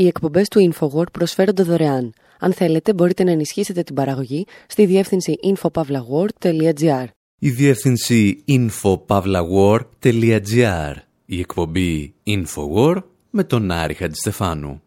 Οι 0.00 0.06
εκπομπές 0.06 0.48
του 0.48 0.72
InfoWord 0.72 1.12
προσφέρονται 1.12 1.62
δωρεάν. 1.62 2.12
Αν 2.38 2.52
θέλετε, 2.52 2.94
μπορείτε 2.94 3.24
να 3.24 3.30
ενισχύσετε 3.30 3.82
την 3.82 3.94
παραγωγή 3.94 4.46
στη 4.66 4.86
διεύθυνση 4.86 5.34
infopavlagor.gr. 5.44 7.04
Η 7.38 7.50
διεύθυνση 7.50 8.44
infopavlagor.gr. 8.48 10.94
Η 11.26 11.38
εκπομπή 11.38 12.14
InfoWord 12.26 13.02
με 13.30 13.44
τον 13.44 13.70
Άρη 13.70 13.94
Χατζηστεφάνου. 13.94 14.82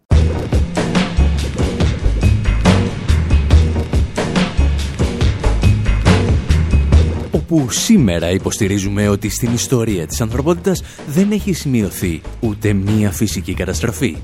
όπου 7.31 7.71
σήμερα 7.71 8.29
υποστηρίζουμε 8.29 9.07
ότι 9.07 9.29
στην 9.29 9.53
ιστορία 9.53 10.07
της 10.07 10.21
ανθρωπότητας 10.21 10.83
δεν 11.07 11.31
έχει 11.31 11.53
σημειωθεί 11.53 12.21
ούτε 12.39 12.73
μία 12.73 13.11
φυσική 13.11 13.53
καταστροφή. 13.53 14.17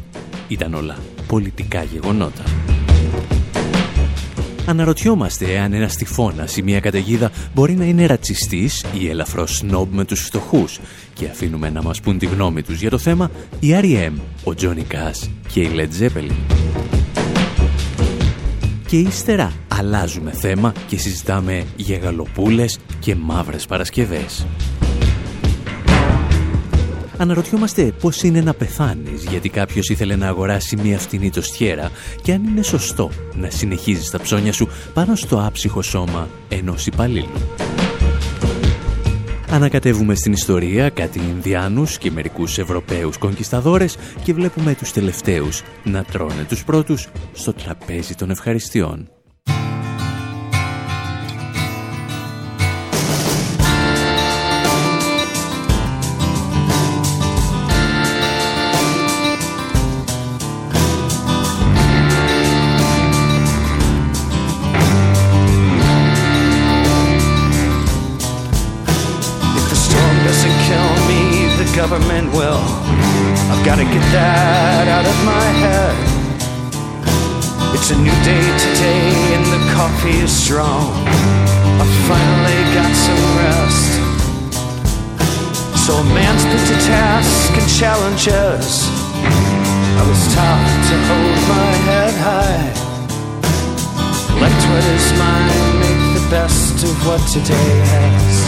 Ήταν 0.50 0.74
όλα 0.74 0.98
πολιτικά 1.28 1.84
γεγονότα. 1.84 2.44
Αναρωτιόμαστε 4.66 5.60
αν 5.60 5.74
ένας 5.74 5.96
τυφώνας 5.96 6.58
ή 6.58 6.62
μια 6.62 6.80
καταιγίδα 6.80 7.32
μπορεί 7.54 7.76
να 7.76 7.86
είναι 7.86 8.06
ρατσιστής 8.06 8.86
ή 9.00 9.10
ελαφρώς 9.10 9.56
σνόμπ 9.56 9.94
με 9.94 10.06
τους 10.06 10.22
φτωχούς 10.22 10.80
και 11.14 11.26
αφήνουμε 11.26 11.70
να 11.70 11.82
μας 11.82 12.00
πούν 12.02 12.18
τη 12.18 12.26
γνώμη 12.26 12.62
τους 12.62 12.80
για 12.80 12.90
το 12.90 12.98
θέμα 12.98 13.32
η 13.60 13.68
R.E.M., 13.82 14.14
ο 14.44 14.54
Τζόνι 14.54 14.84
Κάς 14.84 15.30
και 15.54 15.62
η 15.62 15.72
Led 15.76 16.04
Zeppelin. 16.04 16.32
Και 18.88 18.98
ύστερα 18.98 19.54
αλλάζουμε 19.68 20.32
θέμα 20.32 20.74
και 20.88 20.98
συζητάμε 20.98 21.66
για 21.76 21.98
γαλοπούλες 21.98 22.80
και 23.00 23.16
μαύρες 23.16 23.66
Παρασκευές. 23.66 24.46
Αναρωτιόμαστε 27.22 27.94
πώς 28.02 28.24
είναι 28.24 28.42
να 28.42 28.54
πεθάνεις 28.54 29.24
γιατί 29.24 29.50
κάποιος 29.50 29.90
ήθελε 29.90 30.16
να 30.16 30.28
αγοράσει 30.28 30.76
μια 30.76 31.00
φτηνή 31.00 31.30
τοστιέρα 31.30 31.92
και 32.22 32.34
αν 32.34 32.44
είναι 32.44 32.62
σωστό 32.62 33.12
να 33.34 33.50
συνεχίζεις 33.50 34.10
τα 34.10 34.20
ψώνια 34.20 34.54
σου 34.54 34.68
πάνω 34.94 35.16
στο 35.16 35.46
άψυχο 35.46 35.82
σώμα 35.82 36.30
ενός 36.50 36.86
υπαλλήλου. 36.86 37.40
Ανακατεύουμε 39.50 40.16
στην 40.16 40.32
ιστορία 40.32 40.90
κάτι 40.90 41.20
Ινδιάνους 41.20 41.98
και 41.98 42.12
μερικούς 42.12 42.58
Ευρωπαίους 42.58 43.18
κονκισταδόρες 43.18 43.98
και 44.24 44.34
βλέπουμε 44.34 44.76
τους 44.76 44.92
τελευταίους 44.92 45.62
να 45.84 46.04
τρώνε 46.04 46.46
τους 46.48 46.64
πρώτους 46.64 47.08
στο 47.34 47.54
τραπέζι 47.54 48.16
των 48.16 48.30
ευχαριστειών. 48.30 49.19
government 71.90 72.32
will. 72.34 72.62
I've 73.50 73.66
got 73.66 73.78
to 73.82 73.84
get 73.84 74.06
that 74.14 74.86
out 74.86 75.10
of 75.10 75.18
my 75.26 75.48
head. 75.58 75.98
It's 77.74 77.90
a 77.90 77.98
new 77.98 78.14
day 78.22 78.46
today 78.62 79.10
and 79.34 79.46
the 79.50 79.62
coffee 79.74 80.22
is 80.22 80.30
strong. 80.30 80.86
I 81.82 81.86
finally 82.06 82.62
got 82.78 82.94
some 82.94 83.24
rest. 83.42 83.90
So 85.82 85.98
a 85.98 86.06
man's 86.14 86.46
put 86.46 86.62
to 86.70 86.78
task 86.86 87.58
and 87.58 87.66
challenges. 87.82 88.86
I 89.98 90.04
was 90.06 90.22
taught 90.38 90.70
to 90.94 90.96
hold 91.10 91.42
my 91.50 91.72
head 91.90 92.14
high. 92.22 92.70
Let 94.38 94.58
what 94.70 94.86
is 94.94 95.08
mine 95.18 95.74
make 95.82 96.04
the 96.22 96.26
best 96.30 96.86
of 96.86 96.94
what 97.08 97.22
today 97.34 97.74
has. 97.90 98.39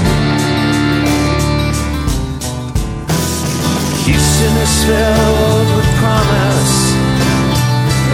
Houston 4.05 4.57
is 4.57 4.75
filled 4.85 5.69
with 5.77 5.89
promise. 6.01 6.75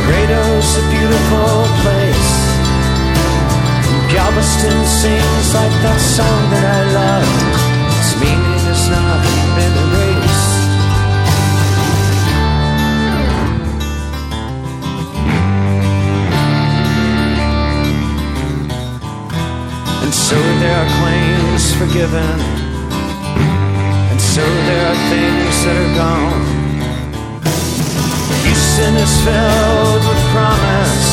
Laredo's 0.04 0.70
a 0.76 0.84
beautiful 0.92 1.64
place. 1.80 2.32
And 3.88 4.12
Galveston 4.12 4.80
sings 4.84 5.48
like 5.56 5.76
that 5.88 6.02
song 6.04 6.42
that 6.52 6.66
I 6.68 6.82
love. 6.92 7.32
Its 7.96 8.12
meaning 8.20 8.64
has 8.68 8.84
not 8.92 9.24
been 9.56 9.76
erased. 9.88 10.58
And 20.04 20.14
so 20.14 20.36
there 20.60 20.76
are 20.76 20.90
claims 21.00 21.66
forgiven. 21.80 22.67
So 24.38 24.46
there 24.46 24.86
are 24.86 25.02
things 25.10 25.56
that 25.66 25.78
are 25.82 25.94
gone. 25.98 26.46
Houston 28.46 28.94
is 29.02 29.14
filled 29.26 30.04
with 30.06 30.22
promise. 30.30 31.10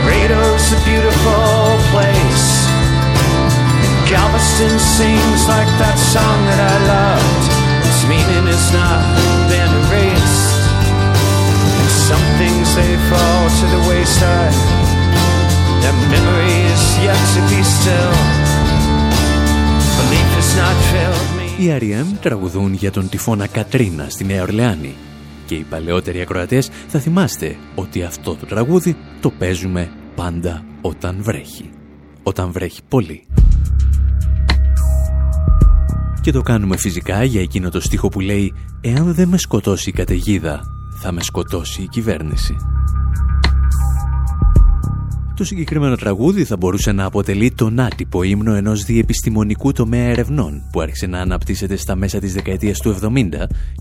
Laredo's 0.00 0.72
a 0.72 0.80
beautiful 0.88 1.52
place. 1.92 2.48
Galveston 4.08 4.72
sings 4.80 5.40
like 5.52 5.68
that 5.84 6.00
song 6.00 6.38
that 6.48 6.60
I 6.64 6.76
loved. 6.96 7.44
Its 7.84 8.00
meaning 8.08 8.48
has 8.48 8.72
not 8.72 9.04
been 9.52 9.72
erased. 9.84 10.64
And 11.76 11.92
some 12.08 12.24
things 12.40 12.72
they 12.72 12.96
fall 13.12 13.44
to 13.52 13.64
the 13.68 13.80
wayside. 13.92 14.72
Οι 21.62 21.76
R.E.M. 21.80 22.16
τραγουδούν 22.20 22.72
για 22.72 22.90
τον 22.90 23.08
τυφώνα 23.08 23.46
Κατρίνα 23.46 24.08
στη 24.08 24.24
Νέα 24.24 24.42
Ορλεάνη 24.42 24.94
και 25.46 25.54
οι 25.54 25.62
παλαιότεροι 25.62 26.20
ακροατές 26.20 26.70
θα 26.88 26.98
θυμάστε 26.98 27.56
ότι 27.74 28.02
αυτό 28.02 28.34
το 28.34 28.46
τραγούδι 28.46 28.96
το 29.20 29.30
παίζουμε 29.30 29.90
πάντα 30.14 30.64
όταν 30.80 31.16
βρέχει. 31.20 31.70
Όταν 32.22 32.52
βρέχει 32.52 32.80
πολύ. 32.88 33.26
Και 36.20 36.32
το 36.32 36.42
κάνουμε 36.42 36.76
φυσικά 36.76 37.24
για 37.24 37.40
εκείνο 37.40 37.70
το 37.70 37.80
στίχο 37.80 38.08
που 38.08 38.20
λέει 38.20 38.54
«Εάν 38.80 39.14
δεν 39.14 39.28
με 39.28 39.38
σκοτώσει 39.38 39.88
η 39.88 39.92
καταιγίδα, 39.92 40.60
θα 41.00 41.12
με 41.12 41.22
σκοτώσει 41.22 41.82
η 41.82 41.88
κυβέρνηση». 41.88 42.56
Το 45.36 45.44
συγκεκριμένο 45.44 45.96
τραγούδι 45.96 46.44
θα 46.44 46.56
μπορούσε 46.56 46.92
να 46.92 47.04
αποτελεί 47.04 47.52
τον 47.52 47.80
άτυπο 47.80 48.22
ύμνο 48.22 48.54
ενός 48.54 48.84
διεπιστημονικού 48.84 49.72
τομέα 49.72 50.04
ερευνών 50.04 50.62
που 50.72 50.80
άρχισε 50.80 51.06
να 51.06 51.20
αναπτύσσεται 51.20 51.76
στα 51.76 51.94
μέσα 51.94 52.18
της 52.18 52.32
δεκαετίας 52.32 52.78
του 52.78 52.98
70 53.02 53.08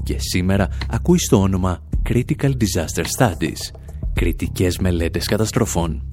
και 0.03 0.15
σήμερα 0.19 0.67
ακούει 0.89 1.17
στο 1.19 1.41
όνομα 1.41 1.83
Critical 2.09 2.49
Disaster 2.49 3.03
Studies, 3.17 3.75
κριτικές 4.13 4.77
μελέτες 4.77 5.25
καταστροφών. 5.25 6.03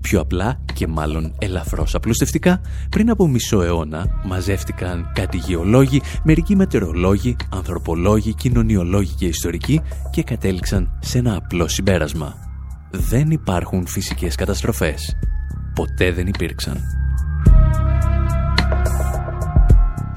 Πιο 0.00 0.20
απλά 0.20 0.60
και 0.74 0.86
μάλλον 0.86 1.34
ελαφρώς 1.38 1.94
απλουστευτικά, 1.94 2.60
πριν 2.90 3.10
από 3.10 3.28
μισό 3.28 3.62
αιώνα 3.62 4.06
μαζεύτηκαν 4.24 5.10
κάτι 5.14 5.36
γεωλόγοι, 5.36 6.00
μερικοί 6.22 6.56
μετεωρολόγοι, 6.56 7.36
ανθρωπολόγοι, 7.50 8.34
κοινωνιολόγοι 8.34 9.14
και 9.14 9.26
ιστορικοί 9.26 9.80
και 10.10 10.22
κατέληξαν 10.22 10.98
σε 11.00 11.18
ένα 11.18 11.36
απλό 11.36 11.68
συμπέρασμα 11.68 12.47
δεν 12.90 13.30
υπάρχουν 13.30 13.86
φυσικές 13.86 14.34
καταστροφές. 14.34 15.16
Ποτέ 15.74 16.12
δεν 16.12 16.26
υπήρξαν. 16.26 16.80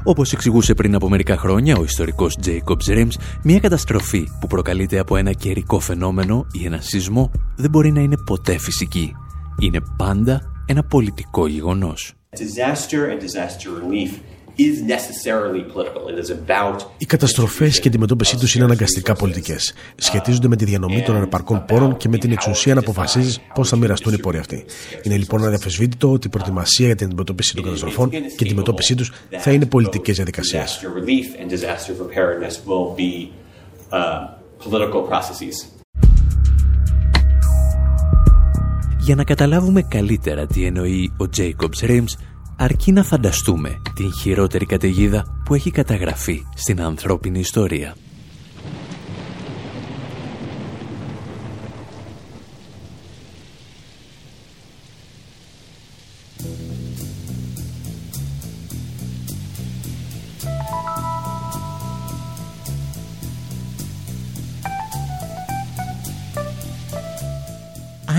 Όπως 0.03 0.33
εξηγούσε 0.33 0.73
πριν 0.73 0.95
από 0.95 1.09
μερικά 1.09 1.37
χρόνια 1.37 1.77
ο 1.77 1.83
ιστορικός 1.83 2.37
Jacobs 2.45 2.97
Rims, 2.97 3.11
μια 3.43 3.59
καταστροφή 3.59 4.27
που 4.39 4.47
προκαλείται 4.47 4.99
από 4.99 5.15
ένα 5.15 5.33
καιρικό 5.33 5.79
φαινόμενο 5.79 6.47
ή 6.51 6.65
ένα 6.65 6.81
σεισμό 6.81 7.31
δεν 7.55 7.69
μπορεί 7.69 7.91
να 7.91 8.01
είναι 8.01 8.17
ποτέ 8.25 8.57
φυσική. 8.57 9.15
Είναι 9.59 9.81
πάντα 9.97 10.41
ένα 10.65 10.83
πολιτικό 10.83 11.47
γεγονός. 11.47 12.13
Disaster 12.37 13.01
and 13.11 13.19
disaster 13.19 13.67
relief 13.67 14.11
οι 16.97 17.05
καταστροφές 17.05 17.79
και 17.79 17.87
η 17.87 17.87
αντιμετώπιση 17.87 18.37
τους 18.37 18.55
είναι 18.55 18.63
αναγκαστικά 18.63 19.15
πολιτικές. 19.15 19.73
Σχετίζονται 19.95 20.47
με 20.47 20.55
τη 20.55 20.65
διανομή 20.65 21.01
των 21.01 21.15
ανεπαρκών 21.15 21.65
πόρων 21.65 21.97
και 21.97 22.09
με 22.09 22.17
την 22.17 22.31
εξουσία 22.31 22.73
να 22.73 22.79
αποφασίζεις 22.79 23.39
πώς 23.53 23.69
θα 23.69 23.75
μοιραστούν 23.75 24.13
οι 24.13 24.17
πόροι 24.19 24.37
αυτοί. 24.37 24.65
Είναι 25.03 25.17
λοιπόν 25.17 25.45
αδιαφεσβήτητο 25.45 26.11
ότι 26.11 26.27
η 26.27 26.29
προετοιμασία 26.29 26.85
για 26.85 26.95
την 26.95 27.05
αντιμετώπιση 27.05 27.55
των 27.55 27.63
καταστροφών 27.63 28.09
και 28.09 28.17
η 28.17 28.37
αντιμετώπιση 28.41 28.95
τους 28.95 29.11
θα 29.29 29.51
είναι 29.51 29.65
πολιτικές 29.65 30.15
διαδικασίες. 30.15 30.85
Για 38.99 39.15
να 39.15 39.23
καταλάβουμε 39.23 39.81
καλύτερα 39.81 40.45
τι 40.45 40.65
εννοεί 40.65 41.13
ο 41.17 41.25
Jacobs 41.37 41.89
Rims, 41.89 42.05
αρκεί 42.57 42.91
να 42.91 43.03
φανταστούμε 43.03 43.81
την 43.95 44.13
χειρότερη 44.13 44.65
καταιγίδα 44.65 45.41
που 45.45 45.53
έχει 45.53 45.71
καταγραφεί 45.71 46.43
στην 46.55 46.81
ανθρώπινη 46.81 47.39
ιστορία. 47.39 47.95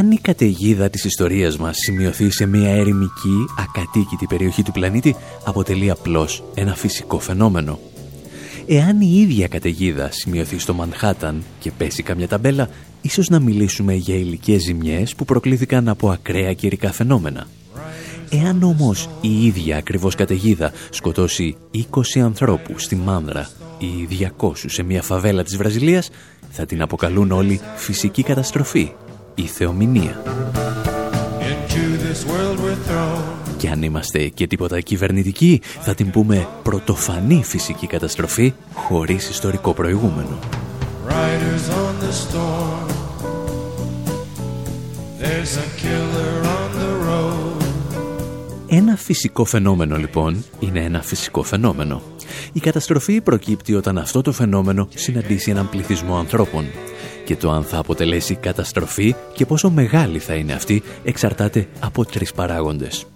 Αν 0.02 0.10
η 0.10 0.18
καταιγίδα 0.18 0.90
της 0.90 1.04
ιστορίας 1.04 1.56
μας 1.56 1.76
σημειωθεί 1.76 2.30
σε 2.30 2.46
μια 2.46 2.70
ερημική, 2.70 3.44
ακατοίκητη 3.58 4.26
περιοχή 4.26 4.62
του 4.62 4.72
πλανήτη, 4.72 5.16
αποτελεί 5.44 5.90
απλώς 5.90 6.44
ένα 6.54 6.74
φυσικό 6.74 7.18
φαινόμενο. 7.18 7.78
Εάν 8.66 9.00
η 9.00 9.18
ίδια 9.20 9.48
καταιγίδα 9.48 10.08
σημειωθεί 10.12 10.58
στο 10.58 10.74
Μανχάταν 10.74 11.42
και 11.58 11.70
πέσει 11.70 12.02
καμιά 12.02 12.28
ταμπέλα, 12.28 12.68
ίσως 13.02 13.28
να 13.28 13.40
μιλήσουμε 13.40 13.94
για 13.94 14.14
υλικές 14.14 14.62
ζημιές 14.62 15.14
που 15.14 15.24
προκλήθηκαν 15.24 15.88
από 15.88 16.10
ακραία 16.10 16.52
καιρικά 16.52 16.92
φαινόμενα. 16.92 17.46
Εάν 18.30 18.62
όμως 18.62 19.08
η 19.20 19.46
ίδια 19.46 19.76
ακριβώς 19.76 20.14
καταιγίδα 20.14 20.72
σκοτώσει 20.90 21.56
20 21.72 22.20
ανθρώπους 22.20 22.82
στη 22.82 22.96
Μάνδρα 22.96 23.48
ή 23.78 24.08
200 24.38 24.52
σε 24.66 24.82
μια 24.82 25.02
φαβέλα 25.02 25.42
της 25.42 25.56
Βραζιλίας, 25.56 26.10
θα 26.50 26.66
την 26.66 26.82
αποκαλούν 26.82 27.32
όλοι 27.32 27.60
φυσική 27.76 28.22
καταστροφή 28.22 28.92
ή 29.34 29.42
θεομηνία. 29.42 30.22
Και 33.56 33.68
αν 33.68 33.82
είμαστε 33.82 34.28
και 34.28 34.46
τίποτα 34.46 34.80
κυβερνητικοί, 34.80 35.60
θα 35.80 35.94
την 35.94 36.10
πούμε 36.10 36.48
πρωτοφανή 36.62 37.44
φυσική 37.44 37.86
καταστροφή 37.86 38.52
χωρίς 38.74 39.28
ιστορικό 39.28 39.72
προηγούμενο. 39.72 40.38
Ένα 48.66 48.96
φυσικό 48.96 49.44
φαινόμενο 49.44 49.96
λοιπόν 49.96 50.44
είναι 50.60 50.80
ένα 50.80 51.02
φυσικό 51.02 51.42
φαινόμενο. 51.42 52.02
Η 52.52 52.60
καταστροφή 52.60 53.20
προκύπτει 53.20 53.74
όταν 53.74 53.98
αυτό 53.98 54.22
το 54.22 54.32
φαινόμενο 54.32 54.88
συναντήσει 54.94 55.50
έναν 55.50 55.68
πληθυσμό 55.68 56.16
ανθρώπων. 56.16 56.64
Και 57.24 57.36
το 57.36 57.50
αν 57.50 57.64
θα 57.64 57.78
αποτελέσει 57.78 58.34
καταστροφή 58.34 59.14
και 59.34 59.46
πόσο 59.46 59.70
μεγάλη 59.70 60.18
θα 60.18 60.34
είναι 60.34 60.52
αυτή 60.52 60.82
εξαρτάται 61.04 61.68
από 61.80 62.04
τρεις 62.04 62.32
παράγοντες. 62.32 63.06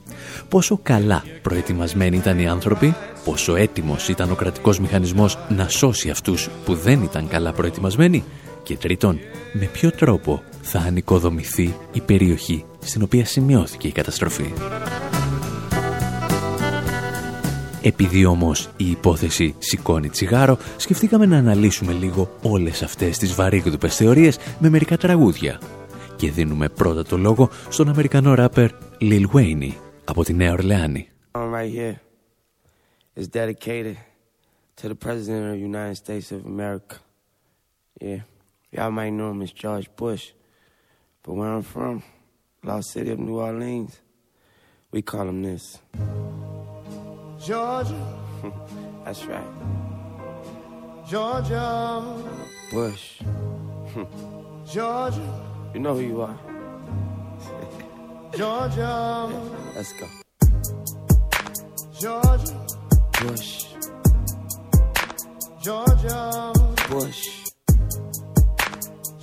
Πόσο 0.49 0.79
καλά 0.83 1.25
προετοιμασμένοι 1.43 2.17
ήταν 2.17 2.39
οι 2.39 2.49
άνθρωποι, 2.49 2.95
πόσο 3.25 3.57
έτοιμος 3.57 4.09
ήταν 4.09 4.31
ο 4.31 4.35
κρατικός 4.35 4.81
μηχανισμός 4.81 5.39
να 5.49 5.69
σώσει 5.69 6.11
αυτούς 6.11 6.49
που 6.65 6.75
δεν 6.75 7.03
ήταν 7.03 7.29
καλά 7.29 7.53
προετοιμασμένοι 7.53 8.25
και 8.63 8.77
τρίτον, 8.77 9.19
με 9.53 9.65
ποιο 9.65 9.91
τρόπο 9.91 10.43
θα 10.63 10.79
ανοικοδομηθεί 10.79 11.75
η 11.93 12.01
περιοχή 12.01 12.65
στην 12.79 13.03
οποία 13.03 13.25
σημειώθηκε 13.25 13.89
η 13.89 13.93
καταστροφή. 13.93 14.53
Επειδή 17.87 18.25
όμως 18.25 18.69
η 18.77 18.91
υπόθεση 18.91 19.55
σηκώνει 19.59 20.09
τσιγάρο, 20.09 20.59
σκεφτήκαμε 20.77 21.27
να 21.27 21.37
αναλύσουμε 21.37 21.93
λίγο 21.93 22.31
όλες 22.43 22.83
αυτές 22.83 23.19
τις 23.19 23.35
βαρύγδουπες 23.35 23.97
θεωρίες 23.97 24.39
με 24.59 24.69
μερικά 24.69 24.97
τραγούδια. 24.97 25.61
Και 26.17 26.31
δίνουμε 26.31 26.69
πρώτα 26.69 27.05
το 27.05 27.17
λόγο 27.17 27.51
στον 27.69 27.89
Αμερικανό 27.89 28.35
ράπερ 28.35 28.71
Lil 29.01 29.25
Wayne 29.33 29.73
από 30.05 30.25
τη 30.25 30.35
Νέα 30.35 30.53
Ορλεάνη. 30.53 31.09
to 34.81 34.89
the 34.93 35.01
President 35.07 35.43
of 35.47 35.53
the 35.57 35.65
United 35.73 35.97
States 36.05 36.29
of 36.37 36.41
America. 36.55 36.97
Yeah, 38.07 38.23
y'all 38.75 38.97
might 38.99 39.15
know 39.19 39.31
him 39.33 39.41
as 39.47 39.53
George 39.65 39.89
Bush. 40.03 40.25
But 41.23 41.33
where 41.39 41.53
I'm 41.57 41.67
from, 41.75 41.97
Lost 42.69 42.87
City 42.93 43.11
of 43.17 43.21
New 43.27 43.39
Orleans, 43.49 43.93
we 44.95 45.01
call 45.11 45.27
him 45.33 45.41
this. 45.49 45.65
Georgia. 47.47 47.95
That's 49.05 49.25
right. 49.27 49.47
Georgia. 51.09 52.03
Bush. 52.73 53.21
Georgia. 54.73 55.43
You 55.73 55.79
know 55.79 55.95
who 55.95 56.01
you 56.01 56.23
are. 56.23 56.37
Georgia. 58.37 59.31
Let's 59.77 59.93
go. 59.93 60.09
Georgia. 62.01 62.67
Bush. 63.23 63.67
Georgia. 65.63 66.53
Bush. 66.91 67.53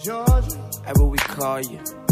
Georgia. 0.01 0.71
Ever 0.87 1.03
we 1.03 1.17
call 1.17 1.59
you. 1.59 2.02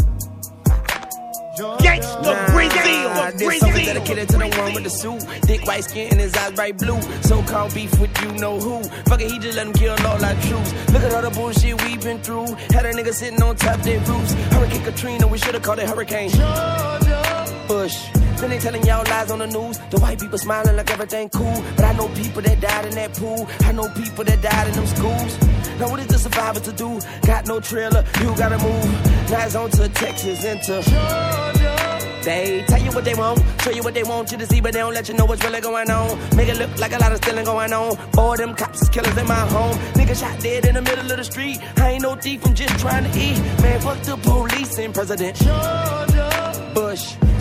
Gangsta 1.54 2.22
nah, 2.22 2.46
Brazil, 2.52 3.08
nah, 3.10 3.30
this 3.30 3.58
song 3.60 3.72
dedicated 3.72 4.28
to 4.30 4.38
the 4.38 4.48
one 4.48 4.72
with 4.74 4.84
the 4.84 4.90
suit. 4.90 5.20
Thick 5.44 5.66
white 5.66 5.84
skin 5.84 6.08
and 6.10 6.20
his 6.20 6.34
eyes 6.34 6.52
bright 6.52 6.78
blue. 6.78 7.00
So 7.22 7.42
called 7.42 7.74
beef 7.74 7.98
with 8.00 8.10
you 8.22 8.32
know 8.32 8.58
who. 8.58 8.82
Fuck 9.04 9.20
it, 9.20 9.30
he 9.30 9.38
just 9.38 9.56
let 9.56 9.66
him 9.66 9.72
kill 9.74 9.92
all 9.92 10.24
our 10.24 10.34
troops. 10.42 10.72
Look 10.92 11.02
at 11.02 11.12
all 11.12 11.22
the 11.22 11.30
bullshit 11.30 11.82
we 11.84 11.96
been 11.98 12.20
through. 12.20 12.46
Had 12.72 12.86
a 12.86 12.92
nigga 12.92 13.12
sitting 13.12 13.42
on 13.42 13.56
top 13.56 13.80
their 13.80 14.00
roofs. 14.00 14.32
Hurricane 14.32 14.82
Katrina, 14.82 15.26
we 15.26 15.38
should've 15.38 15.62
called 15.62 15.78
it 15.80 15.88
Hurricane. 15.88 16.30
Georgia. 16.30 17.64
Bush. 17.68 18.21
Then 18.42 18.50
they 18.50 18.58
telling 18.58 18.84
y'all 18.84 19.04
lies 19.04 19.30
on 19.30 19.38
the 19.38 19.46
news. 19.46 19.78
The 19.90 20.00
white 20.00 20.18
people 20.18 20.36
smiling 20.36 20.74
like 20.74 20.90
everything 20.90 21.28
cool. 21.28 21.62
But 21.76 21.84
I 21.84 21.92
know 21.92 22.08
people 22.08 22.42
that 22.42 22.60
died 22.60 22.86
in 22.86 22.94
that 22.96 23.14
pool. 23.14 23.46
I 23.60 23.70
know 23.70 23.88
people 23.90 24.24
that 24.24 24.42
died 24.42 24.66
in 24.66 24.74
them 24.74 24.86
schools. 24.88 25.38
Now 25.78 25.88
what 25.88 26.00
is 26.00 26.08
the 26.08 26.18
survivor 26.18 26.58
to 26.58 26.72
do? 26.72 27.00
Got 27.24 27.46
no 27.46 27.60
trailer, 27.60 28.04
you 28.20 28.34
gotta 28.36 28.58
move. 28.58 29.30
Now 29.30 29.46
it's 29.46 29.54
on 29.54 29.70
to 29.70 29.88
Texas 29.90 30.42
into 30.44 30.82
Georgia. 30.82 32.02
They 32.24 32.64
tell 32.66 32.82
you 32.82 32.90
what 32.90 33.04
they 33.04 33.14
want, 33.14 33.40
show 33.62 33.70
you 33.70 33.82
what 33.84 33.94
they 33.94 34.02
want 34.02 34.32
you 34.32 34.38
to 34.38 34.46
see, 34.46 34.60
but 34.60 34.72
they 34.72 34.80
don't 34.80 34.94
let 34.94 35.08
you 35.08 35.14
know 35.14 35.24
what's 35.24 35.44
really 35.44 35.60
going 35.60 35.88
on. 35.88 36.18
Make 36.36 36.48
it 36.48 36.58
look 36.58 36.76
like 36.80 36.92
a 36.92 36.98
lot 36.98 37.12
of 37.12 37.18
stealing 37.18 37.44
going 37.44 37.72
on. 37.72 37.96
Boy, 38.10 38.36
them 38.38 38.54
cops 38.56 38.82
is 38.82 38.88
killers 38.88 39.16
in 39.16 39.26
my 39.28 39.46
home. 39.54 39.76
Nigga 39.94 40.18
shot 40.18 40.40
dead 40.40 40.64
in 40.66 40.74
the 40.74 40.82
middle 40.82 41.08
of 41.08 41.16
the 41.16 41.24
street. 41.24 41.58
I 41.76 41.92
ain't 41.92 42.02
no 42.02 42.16
thief, 42.16 42.44
I'm 42.44 42.54
just 42.54 42.76
trying 42.80 43.04
to 43.04 43.18
eat. 43.18 43.38
Man, 43.62 43.80
fuck 43.80 44.02
the 44.02 44.16
police 44.16 44.78
and 44.78 44.92
President 44.92 45.36
Georgia. 45.36 46.11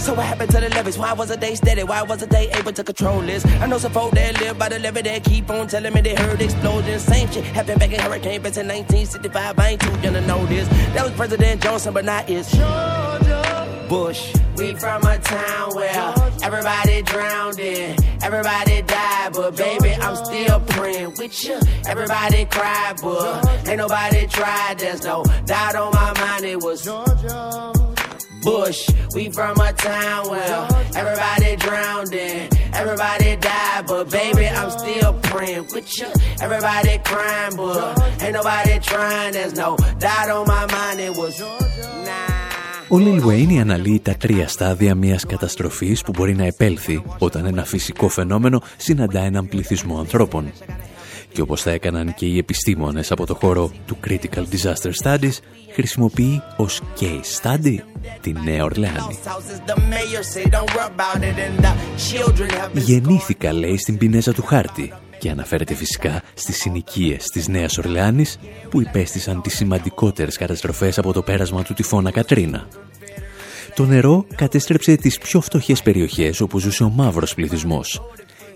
So 0.01 0.15
what 0.15 0.25
happened 0.25 0.50
to 0.50 0.59
the 0.59 0.69
levees? 0.69 0.98
Why 0.98 1.13
wasn't 1.13 1.42
they 1.42 1.53
steady? 1.53 1.83
Why 1.83 2.01
wasn't 2.01 2.31
they 2.31 2.50
able 2.53 2.74
to 2.74 2.83
control 2.83 3.21
this? 3.21 3.45
I 3.45 3.68
know 3.68 3.77
some 3.77 3.92
folk 3.92 4.12
that 4.13 4.39
live 4.42 4.57
by 4.57 4.68
the 4.68 4.80
levee 4.80 5.03
that 5.03 5.24
keep 5.24 5.48
on 5.51 5.68
telling 5.68 5.94
me 5.94 6.01
they 6.01 6.15
heard 6.15 6.42
explosions. 6.42 7.03
Same 7.03 7.30
shit 7.30 7.44
happened 7.44 7.80
back 7.80 7.92
in 7.92 8.00
Hurricane 8.00 8.42
Basin 8.42 8.68
1965. 8.68 9.59
I 9.59 9.69
ain't 9.69 9.81
too 9.81 9.92
young 10.00 10.15
to 10.15 10.21
know 10.21 10.44
this. 10.48 10.68
That 10.95 11.03
was 11.03 11.12
President 11.13 11.62
Johnson, 11.62 11.94
but 11.94 12.03
not 12.03 12.25
his 12.25 12.50
Georgia 12.51 13.85
Bush. 13.87 14.33
We 14.57 14.73
from 14.73 15.04
a 15.04 15.19
town 15.19 15.76
where 15.76 16.16
everybody 16.42 17.04
drowned 17.04 17.59
in, 17.59 17.95
everybody 18.23 18.81
died, 18.81 19.33
but 19.33 19.56
baby, 19.56 19.94
I'm 19.94 20.16
still 20.16 20.61
praying 20.61 21.14
with 21.19 21.44
you. 21.44 21.59
Everybody 21.87 22.45
cried, 22.45 22.95
but 23.04 23.68
ain't 23.68 23.78
nobody 23.78 24.26
tried. 24.26 24.80
There's 24.80 25.04
no 25.04 25.23
doubt 25.45 25.76
on 25.76 25.94
my 25.94 26.19
mind. 26.19 26.45
It 26.45 26.59
was 26.59 26.83
Georgia. 26.83 27.91
Bush. 28.42 28.80
We 29.16 29.24
from 29.38 29.56
a 29.60 29.71
town 29.74 30.30
where 30.31 30.68
everybody 31.02 31.56
drowned 31.66 32.14
in, 32.14 32.50
everybody 32.81 33.30
died, 33.38 33.83
but 33.88 34.10
baby, 34.10 34.48
I'm 34.60 34.71
still 34.81 35.14
praying 35.31 35.68
with 35.74 35.90
you. 36.00 36.10
Everybody 36.45 36.94
crying, 37.10 37.54
but 37.56 38.21
ain't 38.24 38.33
nobody 38.40 38.76
trying. 38.80 39.31
There's 39.38 39.56
no 39.64 39.69
doubt 40.06 40.30
on 40.36 40.45
my 40.56 40.66
mind. 40.76 41.00
It 41.07 41.16
was 41.21 41.40
nah. 41.40 42.42
Ο 42.94 42.98
Lil 42.98 43.21
Wayne 43.26 43.60
αναλύει 43.60 44.00
τα 44.00 44.14
τρία 44.14 44.48
στάδια 44.48 44.95
μιας 44.95 45.26
καταστροφής 45.26 46.02
που 46.02 46.12
μπορεί 46.18 46.36
να 46.36 46.45
επέλθει 46.45 47.04
όταν 47.18 47.45
ένα 47.45 47.64
φυσικό 47.64 48.10
φαινόμενο 48.10 48.62
συναντά 48.78 49.21
έναν 49.21 49.48
πληθυσμό 49.48 50.00
ανθρώπων. 50.00 50.52
Και 51.33 51.42
όπως 51.42 51.61
θα 51.61 51.71
έκαναν 51.71 52.14
και 52.14 52.26
οι 52.26 52.38
επιστήμονες 52.38 53.11
από 53.11 53.26
το 53.26 53.35
χώρο 53.35 53.71
του 53.85 53.97
Critical 54.07 54.44
Disaster 54.52 54.92
Studies, 55.04 55.38
χρησιμοποιεί 55.73 56.42
ως 56.57 56.81
case 57.00 57.42
study 57.42 57.76
τη 58.21 58.33
Νέα 58.44 58.64
Ορλεάνη. 58.64 59.18
Γεννήθηκα, 62.73 63.54
λέει, 63.54 63.78
στην 63.78 63.97
πινέζα 63.97 64.33
του 64.33 64.44
χάρτη 64.44 64.94
και 65.19 65.30
αναφέρεται 65.30 65.73
φυσικά 65.73 66.21
στις 66.33 66.57
συνοικίες 66.57 67.26
της 67.26 67.47
Νέας 67.47 67.78
Ορλεάνης 67.78 68.40
που 68.69 68.81
υπέστησαν 68.81 69.42
τις 69.42 69.56
σημαντικότερες 69.56 70.38
καταστροφές 70.38 70.97
από 70.97 71.14
το 71.14 71.21
πέρασμα 71.21 71.64
του 71.64 71.73
τυφώνα 71.73 72.11
Κατρίνα. 72.11 72.68
Το 73.76 73.85
νερό 73.85 74.26
κατέστρεψε 74.35 74.95
τις 74.95 75.18
πιο 75.18 75.42
φτωχές 75.42 75.81
περιοχές 75.81 76.42
όπου 76.42 76.59
ζούσε 76.59 76.83
ο 76.83 76.90
μαύρος 76.90 77.33
πληθυσμός 77.33 78.02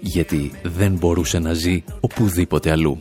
γιατί 0.05 0.51
δεν 0.63 0.91
μπορούσε 0.91 1.39
να 1.39 1.53
ζει 1.53 1.83
οπουδήποτε 1.99 2.71
αλλού. 2.71 2.97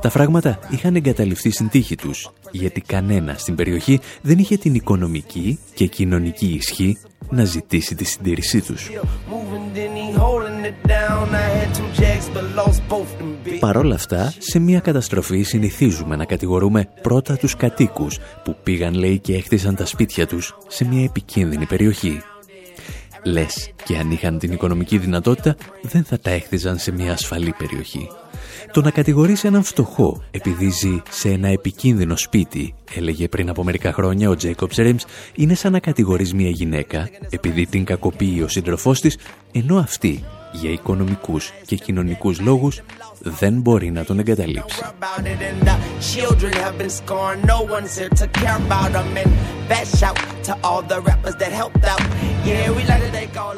Τα 0.00 0.10
φράγματα 0.10 0.58
είχαν 0.70 0.94
εγκαταλειφθεί 0.94 1.50
στην 1.50 1.68
τύχη 1.68 1.96
τους, 1.96 2.30
γιατί 2.50 2.80
κανένα 2.80 3.34
στην 3.34 3.54
περιοχή 3.54 4.00
δεν 4.22 4.38
είχε 4.38 4.56
την 4.56 4.74
οικονομική 4.74 5.58
και 5.74 5.86
κοινωνική 5.86 6.46
ισχύ 6.46 6.96
να 7.30 7.44
ζητήσει 7.44 7.94
τη 7.94 8.04
συντήρησή 8.04 8.60
τους. 8.60 8.90
Παρ' 13.60 13.76
όλα 13.76 13.94
αυτά, 13.94 14.32
σε 14.38 14.58
μια 14.58 14.80
καταστροφή 14.80 15.42
συνηθίζουμε 15.42 16.16
να 16.16 16.24
κατηγορούμε 16.24 16.88
πρώτα 17.02 17.36
τους 17.36 17.56
κατοίκους 17.56 18.18
που 18.44 18.56
πήγαν 18.62 18.94
λέει 18.94 19.18
και 19.18 19.34
έχτισαν 19.34 19.74
τα 19.74 19.86
σπίτια 19.86 20.26
τους 20.26 20.56
σε 20.68 20.84
μια 20.84 21.04
επικίνδυνη 21.04 21.66
περιοχή. 21.66 22.22
Λες 23.24 23.72
και 23.84 23.96
αν 23.96 24.10
είχαν 24.10 24.38
την 24.38 24.52
οικονομική 24.52 24.98
δυνατότητα 24.98 25.56
δεν 25.82 26.04
θα 26.04 26.18
τα 26.18 26.30
έχθιζαν 26.30 26.78
σε 26.78 26.90
μια 26.90 27.12
ασφαλή 27.12 27.54
περιοχή. 27.58 28.08
Το 28.72 28.80
να 28.80 28.90
κατηγορήσει 28.90 29.46
έναν 29.46 29.62
φτωχό 29.62 30.22
επειδή 30.30 30.70
ζει 30.70 31.02
σε 31.10 31.28
ένα 31.28 31.48
επικίνδυνο 31.48 32.16
σπίτι, 32.16 32.74
έλεγε 32.94 33.28
πριν 33.28 33.48
από 33.48 33.64
μερικά 33.64 33.92
χρόνια 33.92 34.30
ο 34.30 34.34
Τζέικοπς 34.34 34.76
Ρέμς, 34.76 35.04
είναι 35.34 35.54
σαν 35.54 35.72
να 35.72 35.78
κατηγορείς 35.78 36.34
μια 36.34 36.50
γυναίκα 36.50 37.08
επειδή 37.30 37.66
την 37.66 37.84
κακοποιεί 37.84 38.40
ο 38.44 38.48
σύντροφός 38.48 39.00
της, 39.00 39.16
ενώ 39.52 39.76
αυτή 39.76 40.24
για 40.52 40.70
οικονομικούς 40.70 41.52
και 41.66 41.76
κοινωνικούς 41.76 42.40
λόγους 42.40 42.80
δεν 43.18 43.60
μπορεί 43.60 43.90
να 43.90 44.04
τον 44.04 44.18
εγκαταλείψει. 44.18 44.82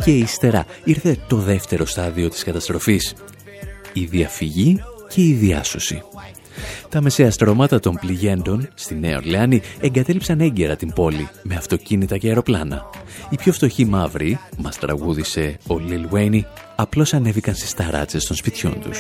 Και 0.04 0.10
ύστερα 0.10 0.66
ήρθε 0.84 1.16
το 1.28 1.36
δεύτερο 1.36 1.86
στάδιο 1.86 2.28
της 2.28 2.44
καταστροφής. 2.44 3.14
Η 3.92 4.04
διαφυγή 4.04 4.82
και 5.08 5.22
η 5.22 5.32
διάσωση. 5.32 6.02
Τα 6.88 7.00
μεσαία 7.00 7.30
στρώματα 7.30 7.80
των 7.80 7.98
πληγέντων 8.00 8.68
στη 8.74 8.94
Νέα 8.94 9.16
Ορλεάνη 9.16 9.60
εγκατέλειψαν 9.80 10.40
έγκαιρα 10.40 10.76
την 10.76 10.92
πόλη 10.92 11.28
με 11.42 11.54
αυτοκίνητα 11.54 12.18
και 12.18 12.28
αεροπλάνα. 12.28 12.90
Οι 13.30 13.36
πιο 13.36 13.52
φτωχοί 13.52 13.84
μαύροι, 13.84 14.38
μας 14.58 14.78
τραγούδισε 14.78 15.58
ο 15.66 15.78
Λιλ 15.78 16.08
Βέινι, 16.08 16.46
απλώς 16.76 17.14
ανέβηκαν 17.14 17.54
στις 17.54 17.74
ταράτσες 17.74 18.24
των 18.24 18.36
σπιτιών 18.36 18.80
τους. 18.80 18.98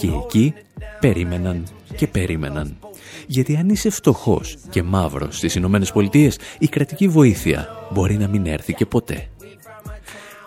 Και 0.00 0.08
εκεί 0.24 0.54
περίμεναν 1.00 1.66
και 1.96 2.06
περίμεναν. 2.06 2.76
Γιατί 3.26 3.56
αν 3.56 3.68
είσαι 3.68 3.90
φτωχός 3.90 4.56
και 4.70 4.82
μαύρος 4.82 5.36
στις 5.36 5.54
Ηνωμένες 5.54 5.92
Πολιτείες, 5.92 6.38
η 6.58 6.66
κρατική 6.66 7.08
βοήθεια 7.08 7.68
μπορεί 7.90 8.16
να 8.16 8.28
μην 8.28 8.46
έρθει 8.46 8.74
και 8.74 8.86
ποτέ 8.86 9.28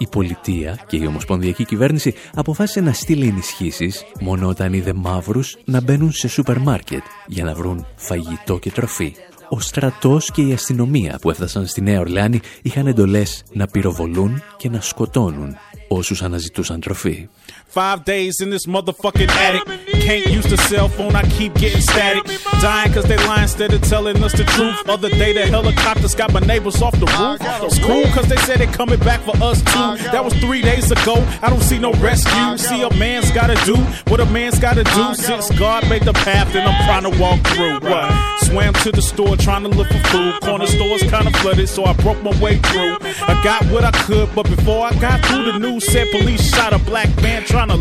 η 0.01 0.07
πολιτεία 0.11 0.79
και 0.87 0.97
η 0.97 1.05
ομοσπονδιακή 1.05 1.65
κυβέρνηση 1.65 2.13
αποφάσισε 2.33 2.81
να 2.81 2.93
στείλει 2.93 3.27
ενισχύσεις 3.27 4.03
μόνο 4.21 4.47
όταν 4.47 4.73
είδε 4.73 4.93
μαύρους 4.93 5.57
να 5.65 5.81
μπαίνουν 5.81 6.11
σε 6.11 6.27
σούπερ 6.27 6.57
μάρκετ 6.57 7.01
για 7.27 7.43
να 7.43 7.53
βρουν 7.53 7.85
φαγητό 7.95 8.57
και 8.59 8.71
τροφή. 8.71 9.13
Ο 9.49 9.59
στρατός 9.59 10.31
και 10.31 10.41
η 10.41 10.53
αστυνομία 10.53 11.17
που 11.21 11.29
έφτασαν 11.29 11.67
στη 11.67 11.81
Νέα 11.81 11.99
Ορλεάνη 11.99 12.39
είχαν 12.61 12.87
εντολές 12.87 13.43
να 13.53 13.67
πυροβολούν 13.67 14.41
και 14.57 14.69
να 14.69 14.81
σκοτώνουν 14.81 15.55
όσους 15.87 16.21
αναζητούσαν 16.21 16.79
τροφή. 16.79 17.27
Five 17.71 18.03
days 18.03 18.41
in 18.41 18.49
this 18.49 18.65
motherfucking 18.65 19.29
attic. 19.29 19.63
Can't 20.01 20.25
use 20.25 20.43
the 20.43 20.57
cell 20.57 20.89
phone, 20.89 21.15
I 21.15 21.23
keep 21.29 21.53
getting 21.53 21.79
static. 21.79 22.25
Dying 22.59 22.91
cause 22.91 23.05
they 23.05 23.15
lie 23.15 23.43
instead 23.43 23.71
of 23.71 23.81
telling 23.83 24.21
us 24.21 24.33
the 24.33 24.43
truth. 24.43 24.75
Other 24.89 25.07
day 25.07 25.31
the 25.31 25.45
helicopters 25.45 26.13
got 26.13 26.33
my 26.33 26.41
neighbors 26.41 26.81
off 26.81 26.91
the 26.99 27.05
roof. 27.05 27.39
It's 27.63 27.79
cool 27.79 28.03
cause 28.11 28.27
they 28.27 28.35
said 28.37 28.59
they 28.59 28.65
coming 28.65 28.99
back 28.99 29.21
for 29.21 29.41
us 29.41 29.59
too. 29.59 30.03
That 30.11 30.21
was 30.21 30.33
three 30.33 30.61
days 30.61 30.91
ago. 30.91 31.15
I 31.41 31.49
don't 31.49 31.61
see 31.61 31.79
no 31.79 31.93
rescue. 31.93 32.57
See, 32.57 32.81
a 32.81 32.93
man's 32.95 33.31
gotta 33.31 33.55
do 33.63 33.77
what 34.11 34.19
a 34.19 34.25
man's 34.25 34.59
gotta 34.59 34.83
do. 34.83 35.15
Since 35.15 35.57
God 35.57 35.87
made 35.87 36.03
the 36.03 36.13
path, 36.13 36.53
and 36.53 36.67
I'm 36.67 36.85
trying 36.85 37.09
to 37.09 37.21
walk 37.21 37.39
through. 37.55 37.79
What? 37.89 38.39
Swam 38.41 38.73
to 38.83 38.91
the 38.91 39.01
store 39.01 39.37
trying 39.37 39.63
to 39.63 39.69
look 39.69 39.87
for 39.87 40.03
food. 40.09 40.41
Corner 40.41 40.67
stores 40.67 41.03
kinda 41.03 41.31
flooded, 41.39 41.69
so 41.69 41.85
I 41.85 41.93
broke 41.93 42.21
my 42.21 42.37
way 42.41 42.57
through. 42.57 42.97
I 43.21 43.39
got 43.45 43.63
what 43.71 43.85
I 43.85 43.91
could, 43.91 44.27
but 44.35 44.43
before 44.43 44.85
I 44.85 44.93
got 44.95 45.23
through, 45.25 45.53
the 45.53 45.59
news 45.59 45.85
said 45.89 46.07
police 46.11 46.53
shot 46.53 46.73
a 46.73 46.79
black 46.79 47.07
man 47.21 47.45
trying 47.45 47.60
to 47.69 47.75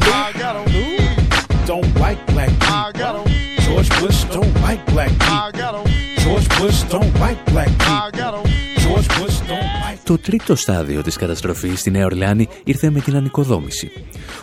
loot. 0.74 1.66
Don't 1.66 1.90
like 2.04 2.20
black 2.32 2.52
people. 2.68 3.24
George 3.64 3.90
Bush 4.00 4.24
don't 4.36 4.54
like 4.66 4.84
black 4.92 5.12
people. 5.28 5.84
George 6.24 6.48
Bush 6.58 6.82
don't 6.94 7.14
like 7.24 7.38
black 7.52 7.72
people. 7.86 8.42
George 8.84 9.08
Bush 9.16 9.38
don't 9.48 9.70
like 9.84 9.98
Το 10.04 10.18
τρίτο 10.18 10.56
στάδιο 10.56 11.02
της 11.02 11.16
καταστροφής 11.16 11.80
στη 11.80 11.90
Νέα 11.90 12.04
Ορλεάνη 12.04 12.48
ήρθε 12.64 12.90
με 12.90 13.00
την 13.00 13.16
ανοικοδόμηση. 13.16 13.90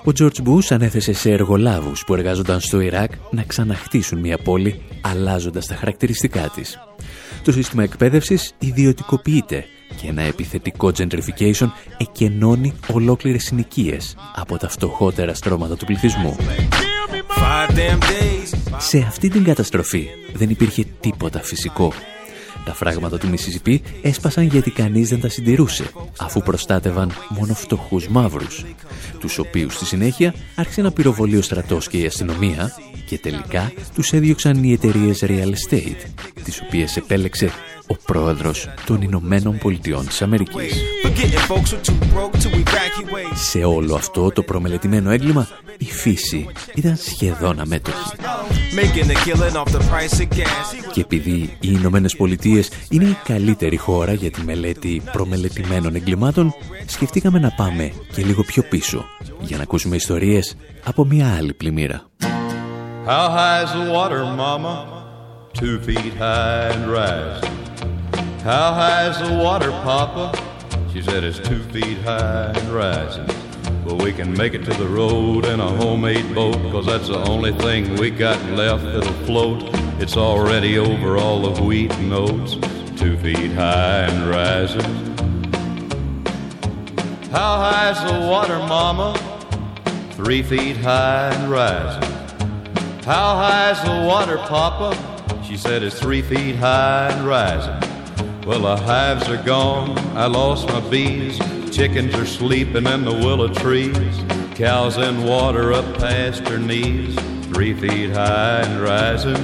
Ο 0.05 0.11
George 0.19 0.47
Bush 0.47 0.65
ανέθεσε 0.69 1.13
σε 1.13 1.31
εργολάβους 1.31 2.03
που 2.05 2.13
εργάζονταν 2.13 2.59
στο 2.59 2.79
Ιράκ 2.79 3.11
να 3.31 3.43
ξαναχτίσουν 3.43 4.19
μια 4.19 4.37
πόλη 4.37 4.81
αλλάζοντας 5.01 5.65
τα 5.65 5.75
χαρακτηριστικά 5.75 6.51
της. 6.55 6.79
Το 7.43 7.51
σύστημα 7.51 7.83
εκπαίδευσης 7.83 8.53
ιδιωτικοποιείται 8.59 9.65
και 9.95 10.07
ένα 10.07 10.21
επιθετικό 10.21 10.91
gentrification 10.97 11.67
εκενώνει 11.97 12.73
ολόκληρες 12.93 13.43
συνοικίες 13.43 14.15
από 14.35 14.57
τα 14.57 14.69
φτωχότερα 14.69 15.33
στρώματα 15.33 15.75
του 15.75 15.85
πληθυσμού. 15.85 16.35
Σε 18.77 18.97
αυτή 18.97 19.29
την 19.29 19.43
καταστροφή 19.43 20.07
δεν 20.33 20.49
υπήρχε 20.49 20.85
τίποτα 20.99 21.39
φυσικό. 21.39 21.93
Τα 22.65 22.73
φράγματα 22.73 23.17
του 23.17 23.29
Μισισιπή 23.29 23.81
έσπασαν 24.01 24.43
γιατί 24.43 24.71
κανείς 24.71 25.09
δεν 25.09 25.21
τα 25.21 25.29
συντηρούσε, 25.29 25.83
αφού 26.17 26.41
προστάτευαν 26.41 27.11
μόνο 27.29 27.53
φτωχούς 27.53 28.07
μαύρους, 28.07 28.65
τους 29.19 29.37
οποίους 29.37 29.73
στη 29.73 29.85
συνέχεια 29.85 30.33
άρχισε 30.55 30.81
να 30.81 30.91
πυροβολεί 30.91 31.37
ο 31.37 31.41
στρατός 31.41 31.87
και 31.87 31.97
η 31.97 32.05
αστυνομία 32.05 32.71
και 33.05 33.17
τελικά 33.17 33.71
τους 33.93 34.13
έδιωξαν 34.13 34.63
οι 34.63 34.71
εταιρείες 34.71 35.23
real 35.25 35.49
estate, 35.49 36.09
τις 36.43 36.61
οποίες 36.61 36.97
επέλεξε 36.97 37.51
ο 37.87 37.95
πρόεδρος 38.05 38.69
των 38.85 39.01
Ηνωμένων 39.01 39.57
Πολιτειών 39.57 40.07
της 40.07 40.21
Αμερικής. 40.21 40.73
Σε 43.33 43.63
όλο 43.63 43.95
αυτό 43.95 44.31
το 44.31 44.43
προμελετημένο 44.43 45.11
έγκλημα, 45.11 45.47
η 45.77 45.85
φύση 45.85 46.47
ήταν 46.75 46.95
σχεδόν 46.95 47.59
αμέτωχη. 47.59 48.15
Και 50.93 51.01
επειδή 51.01 51.57
οι 51.59 51.59
Ηνωμένες 51.59 52.15
Πολιτείες 52.15 52.69
είναι 52.89 53.05
η 53.05 53.17
καλύτερη 53.23 53.77
χώρα 53.77 54.13
για 54.13 54.31
τη 54.31 54.43
μελέτη 54.43 55.01
προμελετημένων 55.11 55.95
εγκλημάτων, 55.95 56.53
σκεφτήκαμε 56.85 57.39
να 57.39 57.51
πάμε 57.51 57.91
και 58.13 58.23
λίγο 58.23 58.43
πιο 58.43 58.63
πίσω 58.63 59.05
για 59.39 59.57
να 59.57 59.63
ακούσουμε 59.63 59.95
ιστορίες 59.95 60.55
από 60.83 61.05
μια 61.05 61.35
άλλη 61.37 61.53
πλημμύρα. 61.53 62.05
How 63.07 63.29
high 63.29 63.63
is 63.63 63.71
the 63.71 63.85
water, 63.93 64.21
mama? 64.35 64.96
Two 65.57 65.79
feet 65.79 66.13
high 66.13 66.69
and 66.69 66.91
rising. 66.91 67.49
How 68.43 68.73
high 68.73 69.09
is 69.09 69.17
the 69.17 69.35
water, 69.43 69.71
Papa? 69.71 70.31
She 70.93 71.01
said 71.01 71.23
it's 71.23 71.39
two 71.39 71.63
feet 71.63 71.97
high 72.01 72.51
and 72.55 72.69
rising. 72.69 73.25
But 73.83 73.99
we 74.03 74.13
can 74.13 74.31
make 74.33 74.53
it 74.53 74.63
to 74.65 74.73
the 74.75 74.87
road 74.87 75.45
in 75.45 75.59
a 75.59 75.67
homemade 75.67 76.35
boat, 76.35 76.57
cause 76.71 76.85
that's 76.85 77.07
the 77.07 77.17
only 77.27 77.53
thing 77.53 77.95
we 77.95 78.11
got 78.11 78.39
left 78.51 78.83
that'll 78.83 79.25
float. 79.25 79.63
It's 79.99 80.15
already 80.15 80.77
over 80.77 81.17
all 81.17 81.51
the 81.51 81.63
wheat 81.63 81.91
and 81.91 82.13
oats, 82.13 82.53
two 82.95 83.17
feet 83.17 83.51
high 83.53 84.01
and 84.01 84.29
rising. 84.29 84.83
How 87.31 87.57
high 87.57 87.89
is 87.89 88.11
the 88.11 88.27
water, 88.27 88.59
Mama? 88.59 89.17
Three 90.11 90.43
feet 90.43 90.77
high 90.77 91.33
and 91.33 91.49
rising. 91.49 92.11
How 93.03 93.37
high 93.37 93.71
is 93.71 93.81
the 93.81 94.05
water, 94.07 94.37
Papa? 94.37 95.15
She 95.47 95.55
said 95.55 95.81
it's 95.81 95.97
three 95.97 96.21
feet 96.21 96.57
high 96.57 97.09
and 97.09 97.25
rising. 97.25 97.79
Well, 98.45 98.59
the 98.63 98.75
hives 98.75 99.29
are 99.29 99.41
gone, 99.43 99.97
I 100.17 100.25
lost 100.25 100.67
my 100.67 100.81
bees. 100.89 101.39
Chickens 101.73 102.13
are 102.15 102.25
sleeping 102.25 102.85
in 102.85 103.05
the 103.05 103.13
willow 103.13 103.47
trees. 103.47 103.95
Cows 104.55 104.97
in 104.97 105.23
water 105.23 105.71
up 105.71 105.85
past 105.99 106.45
her 106.49 106.57
knees, 106.59 107.15
three 107.45 107.73
feet 107.73 108.09
high 108.09 108.59
and 108.59 108.81
rising. 108.81 109.37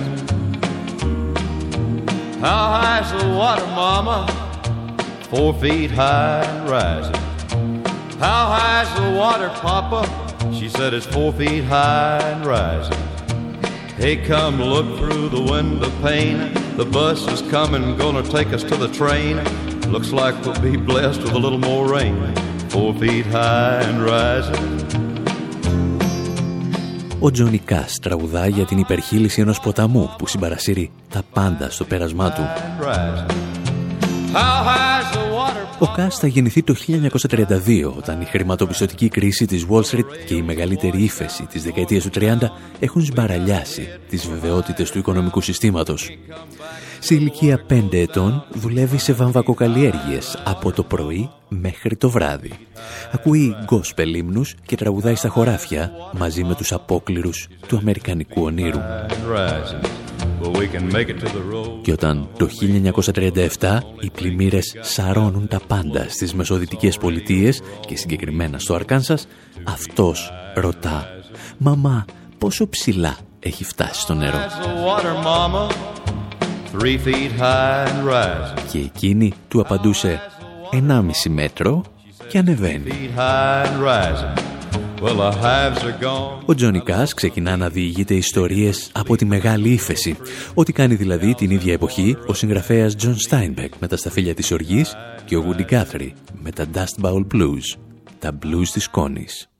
How 2.41 2.81
high's 2.81 3.09
the 3.11 3.29
water, 3.29 3.65
Mama? 3.67 4.27
Four 5.29 5.53
feet 5.53 5.89
high 5.89 6.43
and 6.43 6.69
rising. 6.69 7.15
How 8.19 8.47
high's 8.51 8.93
the 8.99 9.17
water, 9.17 9.47
Papa? 9.61 10.53
She 10.53 10.67
said 10.67 10.93
it's 10.93 11.05
four 11.05 11.31
feet 11.31 11.63
high 11.63 12.19
and 12.19 12.45
rising. 12.45 13.02
Hey, 14.02 14.16
come 14.32 14.56
look 14.74 14.88
through 14.98 15.26
the 15.36 15.44
window 15.54 15.90
pane. 16.06 16.40
The 16.80 16.88
bus 16.96 17.20
is 17.34 17.42
coming, 17.56 17.84
gonna 18.02 18.24
take 18.36 18.50
us 18.56 18.62
to 18.70 18.76
the 18.84 18.90
train. 19.00 19.34
Looks 19.94 20.10
like 20.20 20.34
we'll 20.44 20.62
be 20.70 20.76
blessed 20.90 21.20
with 21.24 21.34
a 21.40 21.42
little 21.44 21.62
more 21.70 21.84
rain. 21.96 22.16
Four 22.72 22.90
feet 23.00 23.26
high 23.36 23.80
and 23.88 23.98
rising. 24.14 24.66
Ο 27.20 27.30
Τζόνι 27.30 27.58
Κάς 27.58 27.98
τραγουδάει 28.02 28.50
για 28.50 28.64
την 28.64 28.78
υπερχείληση 28.78 29.40
ενός 29.40 29.60
ποταμού 29.60 30.14
που 30.18 30.26
συμπαρασύρει 30.26 30.90
τα 31.10 31.22
πάντα 31.32 31.70
στο 31.70 31.84
πέρασμά 31.84 32.32
του. 32.32 32.42
Ο 35.79 35.91
Κάς 35.95 36.17
θα 36.17 36.27
γεννηθεί 36.27 36.63
το 36.63 36.75
1932 36.87 37.93
όταν 37.97 38.21
η 38.21 38.25
χρηματοπιστωτική 38.25 39.09
κρίση 39.09 39.45
της 39.45 39.65
Wall 39.69 39.83
Street 39.83 40.05
και 40.25 40.35
η 40.35 40.41
μεγαλύτερη 40.41 41.03
ύφεση 41.03 41.43
της 41.45 41.63
δεκαετίας 41.63 42.03
του 42.03 42.09
30 42.13 42.35
έχουν 42.79 43.01
σμπαραλιάσει 43.01 43.87
τις 44.09 44.27
βεβαιότητες 44.27 44.91
του 44.91 44.97
οικονομικού 44.97 45.41
συστήματος. 45.41 46.17
Σε 46.99 47.15
ηλικία 47.15 47.65
5 47.69 47.87
ετών 47.91 48.45
δουλεύει 48.53 48.97
σε 48.97 49.13
βαμβακοκαλλιέργειες 49.13 50.41
από 50.43 50.71
το 50.71 50.83
πρωί 50.83 51.29
μέχρι 51.47 51.95
το 51.95 52.09
βράδυ. 52.09 52.51
Ακούει 53.11 53.55
γκόσπελ 53.63 54.13
ύμνους 54.13 54.55
και 54.65 54.75
τραγουδάει 54.75 55.15
στα 55.15 55.29
χωράφια 55.29 55.91
μαζί 56.17 56.43
με 56.43 56.55
τους 56.55 56.71
απόκληρους 56.71 57.47
του 57.67 57.77
Αμερικανικού 57.77 58.43
ονείρου. 58.43 58.79
Και 61.81 61.91
όταν 61.91 62.27
το 62.37 62.49
1937 63.59 63.79
οι 63.99 64.09
πλημμύρες 64.09 64.75
σαρώνουν 64.81 65.47
τα 65.47 65.59
πάντα 65.67 66.05
στις 66.09 66.33
μεσοδυτικές 66.33 66.97
πολιτείες 66.97 67.61
και 67.87 67.97
συγκεκριμένα 67.97 68.59
στο 68.59 68.73
Αρκάνσας, 68.73 69.27
αυτός 69.63 70.31
ρωτά 70.55 71.07
«Μαμά, 71.57 72.05
πόσο 72.37 72.69
ψηλά 72.69 73.17
έχει 73.39 73.63
φτάσει 73.63 74.01
στο 74.01 74.13
νερό» 74.13 74.37
και 78.71 78.77
εκείνη 78.79 79.33
του 79.47 79.59
απαντούσε 79.59 80.19
«1,5 80.71 81.01
μέτρο 81.29 81.83
και 82.27 82.37
ανεβαίνει». 82.37 83.09
Ο 86.45 86.55
Τζόνι 86.55 86.81
Κάς 86.81 87.13
ξεκινά 87.13 87.57
να 87.57 87.69
διηγείται 87.69 88.13
ιστορίες 88.13 88.89
από 88.93 89.15
τη 89.15 89.25
Μεγάλη 89.25 89.69
Ήφεση, 89.69 90.17
ό,τι 90.53 90.71
κάνει 90.73 90.95
δηλαδή 90.95 91.33
την 91.33 91.51
ίδια 91.51 91.73
εποχή 91.73 92.17
ο 92.27 92.33
συγγραφέας 92.33 92.95
Τζον 92.95 93.19
Στάινμπεκ 93.19 93.73
με 93.79 93.87
τα 93.87 93.97
σταφύλια 93.97 94.33
της 94.33 94.51
οργής 94.51 94.93
και 95.25 95.37
ο 95.37 95.43
Woody 95.47 95.73
Guthrie 95.73 96.11
με 96.41 96.51
τα 96.51 96.65
Dust 96.73 97.05
Bowl 97.05 97.25
Blues, 97.33 97.79
τα 98.19 98.37
blues 98.43 98.67
της 98.73 98.87
κόνης. 98.87 99.52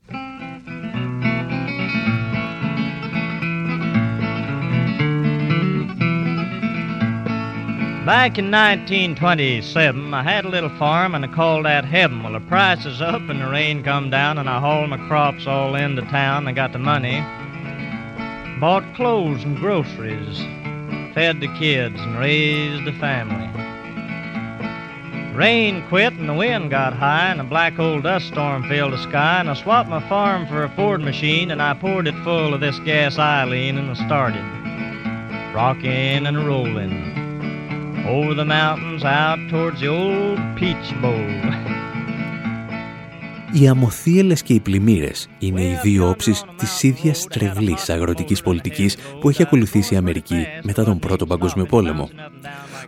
Back 8.04 8.36
in 8.36 8.50
1927, 8.50 10.12
I 10.12 10.22
had 10.22 10.44
a 10.44 10.50
little 10.50 10.68
farm 10.78 11.14
and 11.14 11.24
I 11.24 11.28
called 11.28 11.64
that 11.64 11.86
heaven. 11.86 12.22
Well, 12.22 12.34
the 12.34 12.40
price 12.40 12.84
is 12.84 13.00
up 13.00 13.22
and 13.30 13.40
the 13.40 13.48
rain 13.48 13.82
come 13.82 14.10
down 14.10 14.36
and 14.36 14.46
I 14.46 14.60
hauled 14.60 14.90
my 14.90 14.98
crops 15.08 15.46
all 15.46 15.74
into 15.74 16.02
town. 16.02 16.46
I 16.46 16.52
got 16.52 16.74
the 16.74 16.78
money, 16.78 17.22
bought 18.60 18.84
clothes 18.94 19.42
and 19.44 19.56
groceries, 19.56 20.38
fed 21.14 21.40
the 21.40 21.48
kids 21.58 21.98
and 21.98 22.18
raised 22.18 22.84
the 22.84 22.92
family. 23.00 23.48
Rain 25.34 25.82
quit 25.88 26.12
and 26.12 26.28
the 26.28 26.34
wind 26.34 26.68
got 26.68 26.92
high 26.92 27.30
and 27.30 27.40
a 27.40 27.44
black 27.44 27.78
old 27.78 28.02
dust 28.02 28.26
storm 28.26 28.68
filled 28.68 28.92
the 28.92 29.02
sky 29.02 29.40
and 29.40 29.48
I 29.48 29.54
swapped 29.54 29.88
my 29.88 30.06
farm 30.10 30.46
for 30.46 30.62
a 30.62 30.68
Ford 30.76 31.00
machine 31.00 31.50
and 31.50 31.62
I 31.62 31.72
poured 31.72 32.06
it 32.06 32.22
full 32.22 32.52
of 32.52 32.60
this 32.60 32.78
gas 32.80 33.18
Eileen 33.18 33.78
and 33.78 33.90
I 33.90 33.94
started 34.06 34.44
rocking 35.54 36.26
and 36.26 36.46
rolling 36.46 37.23
over 38.06 38.34
the 38.34 38.44
mountains 38.44 39.02
out 39.02 39.38
towards 39.50 39.80
the 39.80 39.88
old 39.88 40.38
Peach 40.58 40.88
Bowl. 41.02 41.74
Οι 43.52 43.68
αμοθίελες 43.68 44.42
και 44.42 44.54
οι 44.54 44.60
πλημμύρες 44.60 45.28
είναι 45.38 45.62
οι 45.62 45.78
δύο 45.82 46.08
όψεις 46.08 46.44
της 46.56 46.82
ίδιας 46.82 47.26
τρευλής 47.30 47.90
αγροτικής 47.90 48.42
πολιτικής 48.42 48.96
που 49.20 49.28
έχει 49.28 49.42
ακολουθήσει 49.42 49.94
η 49.94 49.96
Αμερική 49.96 50.46
μετά 50.62 50.84
τον 50.84 50.98
Πρώτο 50.98 51.26
Παγκόσμιο 51.26 51.64
Πόλεμο. 51.64 52.08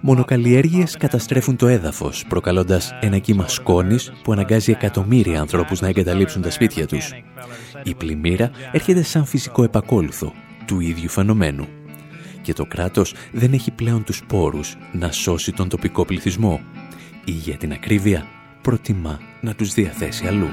Μονοκαλλιέργειες 0.00 0.96
καταστρέφουν 0.96 1.56
το 1.56 1.66
έδαφος, 1.66 2.24
προκαλώντας 2.28 2.94
ένα 3.00 3.18
κύμα 3.18 3.48
σκόνης 3.48 4.12
που 4.22 4.32
αναγκάζει 4.32 4.70
εκατομμύρια 4.70 5.40
ανθρώπους 5.40 5.80
να 5.80 5.88
εγκαταλείψουν 5.88 6.42
τα 6.42 6.50
σπίτια 6.50 6.86
τους. 6.86 7.12
Η 7.82 7.94
πλημμύρα 7.94 8.50
έρχεται 8.72 9.02
σαν 9.02 9.24
φυσικό 9.24 9.62
επακόλουθο 9.62 10.32
του 10.66 10.80
ίδιου 10.80 11.08
φαινομένου 11.08 11.68
και 12.46 12.52
το 12.52 12.64
κράτος 12.64 13.14
δεν 13.32 13.52
έχει 13.52 13.70
πλέον 13.70 14.04
τους 14.04 14.22
πόρους 14.26 14.76
να 14.92 15.12
σώσει 15.12 15.52
τον 15.52 15.68
τοπικό 15.68 16.04
πληθυσμό 16.04 16.60
ή 17.24 17.30
για 17.30 17.56
την 17.56 17.72
ακρίβεια 17.72 18.26
προτιμά 18.62 19.20
να 19.40 19.54
τους 19.54 19.72
διαθέσει 19.72 20.26
αλλού. 20.26 20.48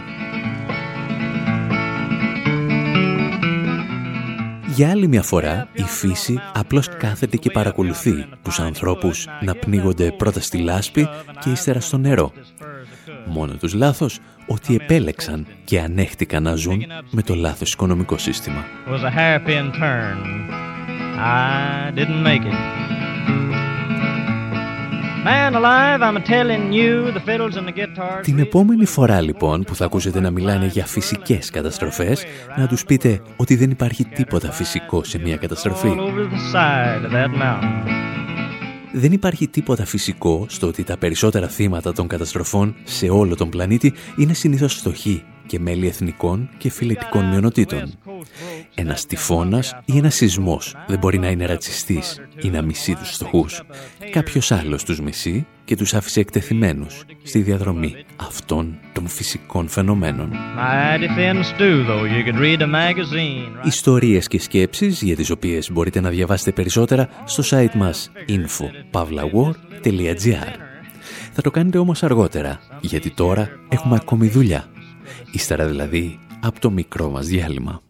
Για 4.76 4.90
άλλη 4.90 5.08
μια 5.08 5.22
φορά, 5.22 5.68
η 5.74 5.84
φύση 5.84 6.40
απλώς 6.54 6.90
κάθεται 6.98 7.38
και 7.38 7.52
παρακολουθεί 7.52 8.26
τους 8.42 8.60
ανθρώπους 8.60 9.28
να 9.42 9.56
πνίγονται 9.56 10.12
πρώτα 10.12 10.40
στη 10.40 10.58
λάσπη 10.58 11.08
και 11.40 11.50
ύστερα 11.50 11.80
στο 11.80 11.98
νερό. 11.98 12.32
Μόνο 13.26 13.54
τους 13.54 13.74
λάθος 13.74 14.20
ότι 14.48 14.76
επέλεξαν 14.76 15.48
και 15.64 15.80
ανέχτηκαν 15.80 16.44
να 16.44 16.56
ζουν 16.56 16.84
με 17.12 17.22
το 17.22 17.36
λάθος 17.36 17.74
οικονομικό 17.74 18.18
σύστημα. 18.18 18.64
I 21.16 21.92
didn't 21.96 22.24
make 22.24 22.46
it. 22.46 22.74
Την 28.22 28.40
επόμενη 28.40 28.86
φορά 28.86 29.22
λοιπόν 29.22 29.64
που 29.64 29.76
θα 29.76 29.86
ακούσετε 29.86 30.20
να 30.20 30.32
μιλάνε 30.32 30.66
για 30.66 30.86
φυσικές 30.86 31.50
καταστροφές, 31.50 32.24
να 32.58 32.68
τους 32.68 32.86
πείτε 32.86 33.22
ότι 33.36 33.56
δεν 33.56 33.70
υπάρχει 33.70 34.06
τίποτα 34.06 34.52
φυσικό 34.52 35.04
σε 35.04 35.20
μια 35.20 35.38
καταστροφή. 35.38 35.96
Δεν 38.94 39.12
υπάρχει 39.12 39.48
τίποτα 39.48 39.86
φυσικό 39.86 40.46
στο 40.50 40.68
ότι 40.68 40.84
τα 40.84 40.98
περισσότερα 40.98 41.48
θύματα 41.48 41.94
των 41.94 42.08
καταστροφών 42.08 42.76
σε 42.84 43.10
όλο 43.10 43.36
τον 43.36 43.50
πλανήτη 43.50 43.94
είναι 44.18 44.34
συνήθως 44.34 44.74
φτωχοί 44.74 45.24
και 45.46 45.60
μέλη 45.60 45.88
εθνικών 45.88 46.50
και 46.58 46.70
φιλετικών 46.70 47.30
μειονοτήτων. 47.30 47.94
Ένας 48.76 49.06
τυφώνας 49.06 49.76
ή 49.86 49.98
ένας 49.98 50.16
σεισμός 50.16 50.76
δεν 50.88 51.00
μπορεί 51.00 51.20
να 51.20 51.28
είναι 51.28 51.46
ρατσιστής 51.46 52.22
ή 52.42 52.50
να 52.50 52.62
μισεί 52.62 52.96
τους 52.96 53.10
φτωχούς. 53.10 53.62
Κάποιος 54.12 54.52
άλλος 54.52 54.84
τους 54.84 55.02
μισεί 55.02 55.46
και 55.66 55.76
τους 55.76 55.94
άφησε 55.94 56.20
εκτεθειμένους 56.20 57.04
στη 57.24 57.42
διαδρομή 57.42 57.96
αυτών 58.16 58.80
των 58.94 59.08
φυσικών 59.08 59.68
φαινομένων. 59.68 60.32
Ιστορίες 63.64 64.28
και 64.28 64.40
σκέψεις 64.40 65.02
για 65.02 65.16
τις 65.16 65.30
οποίες 65.30 65.72
μπορείτε 65.72 66.00
να 66.00 66.10
διαβάσετε 66.10 66.52
περισσότερα 66.52 67.10
στο 67.26 67.44
site 67.50 67.76
μας 67.76 68.12
info.pavlawar.gr 68.28 70.48
Θα 71.32 71.42
το 71.42 71.52
κάνετε 71.52 71.78
όμως 71.78 72.04
αργότερα, 72.04 72.60
γιατί 72.82 73.10
τώρα 73.10 73.50
έχουμε 73.70 73.98
ακόμη 74.02 74.28
δουλειά. 74.28 74.68
Ύστερα 75.32 75.66
δηλαδή 75.66 76.20
από 76.42 76.60
το 76.60 76.70
μικρό 76.70 77.10
μας 77.10 77.28
διάλειμμα. 77.28 77.82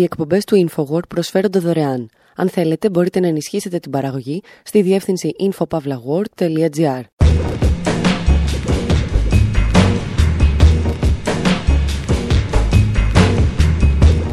Οι 0.00 0.02
εκπομπές 0.02 0.44
του 0.44 0.68
InfoWord 0.68 1.08
προσφέρονται 1.08 1.58
δωρεάν. 1.58 2.10
Αν 2.36 2.48
θέλετε, 2.48 2.90
μπορείτε 2.90 3.20
να 3.20 3.26
ενισχύσετε 3.26 3.78
την 3.78 3.90
παραγωγή 3.90 4.42
στη 4.62 4.82
διεύθυνση 4.82 5.30
infopavlagor.gr. 5.40 7.00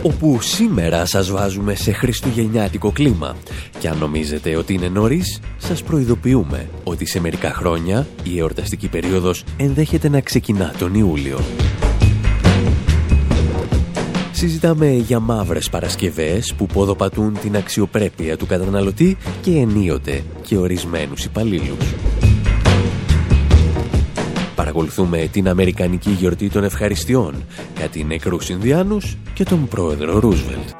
όπου 0.01 0.41
σήμερα 0.41 1.05
σας 1.05 1.31
βάζουμε 1.31 1.75
σε 1.75 1.91
χριστουγεννιάτικο 1.91 2.91
κλίμα. 2.91 3.35
Και 3.79 3.87
αν 3.87 3.97
νομίζετε 3.97 4.55
ότι 4.55 4.73
είναι 4.73 4.87
νωρίς, 4.87 5.39
σας 5.57 5.83
προειδοποιούμε 5.83 6.69
ότι 6.83 7.05
σε 7.05 7.19
μερικά 7.19 7.49
χρόνια 7.53 8.07
η 8.23 8.39
εορταστική 8.39 8.87
περίοδος 8.87 9.43
ενδέχεται 9.57 10.09
να 10.09 10.21
ξεκινά 10.21 10.73
τον 10.77 10.93
Ιούλιο. 10.93 11.39
Συζητάμε 14.37 14.87
για 14.91 15.19
μαύρες 15.19 15.69
Παρασκευές 15.69 16.53
που 16.57 16.65
ποδοπατούν 16.65 17.37
την 17.41 17.55
αξιοπρέπεια 17.55 18.37
του 18.37 18.45
καταναλωτή 18.45 19.17
και 19.41 19.51
ενίοτε 19.51 20.23
και 20.41 20.57
ορισμένους 20.57 21.25
υπαλλήλους. 21.25 21.93
Παρακολουθούμε 24.55 25.27
την 25.31 25.47
Αμερικανική 25.47 26.09
γιορτή 26.09 26.49
των 26.49 26.63
ευχαριστειών, 26.63 27.33
κάτι 27.79 28.03
νεκρούς 28.03 28.49
Ινδιάνους 28.49 29.17
και 29.33 29.43
τον 29.43 29.67
πρόεδρο 29.67 30.19
Ρούσβελτ. 30.19 30.76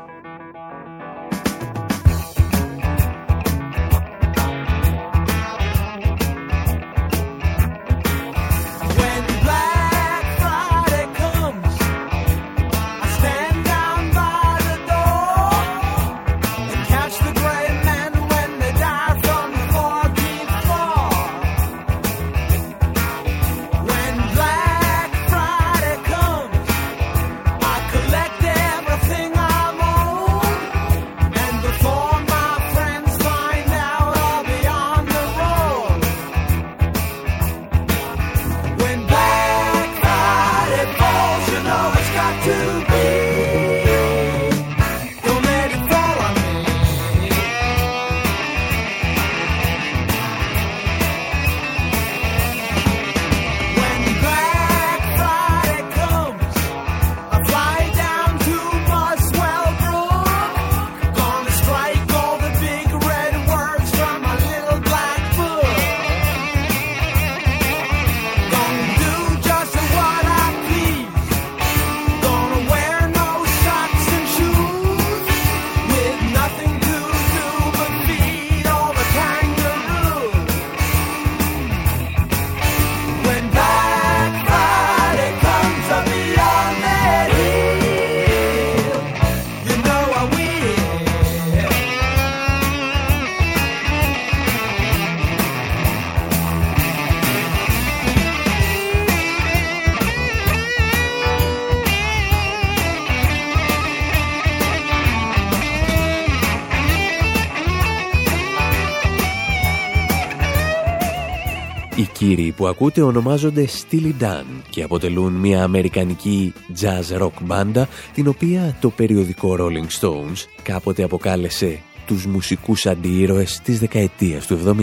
Ακούτε 112.80 113.02
ονομάζονται 113.02 113.68
Steely 113.68 114.14
Dan 114.22 114.46
και 114.70 114.84
αποτελούν 114.84 115.34
μια 115.34 115.64
αμερικανική 115.64 116.54
jazz 116.82 117.22
rock 117.22 117.32
μπάντα 117.42 117.88
την 118.14 118.28
οποία 118.28 118.78
το 118.82 118.90
περιοδικό 118.90 119.56
Rolling 119.60 120.00
Stones 120.00 120.46
κάποτε 120.64 121.04
αποκάλεσε 121.04 121.80
τους 122.06 122.26
μουσικούς 122.26 122.86
αντιήρωες 122.86 123.62
της 123.64 123.80
δεκαετίας 123.80 124.48
του 124.48 124.60
70. 124.66 124.74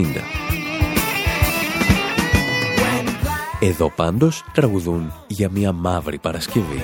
Εδώ 3.59 3.91
πάντως 3.95 4.43
τραγουδούν 4.53 5.13
για 5.27 5.49
μια 5.49 5.71
μαύρη 5.71 6.17
Παρασκευή. 6.17 6.83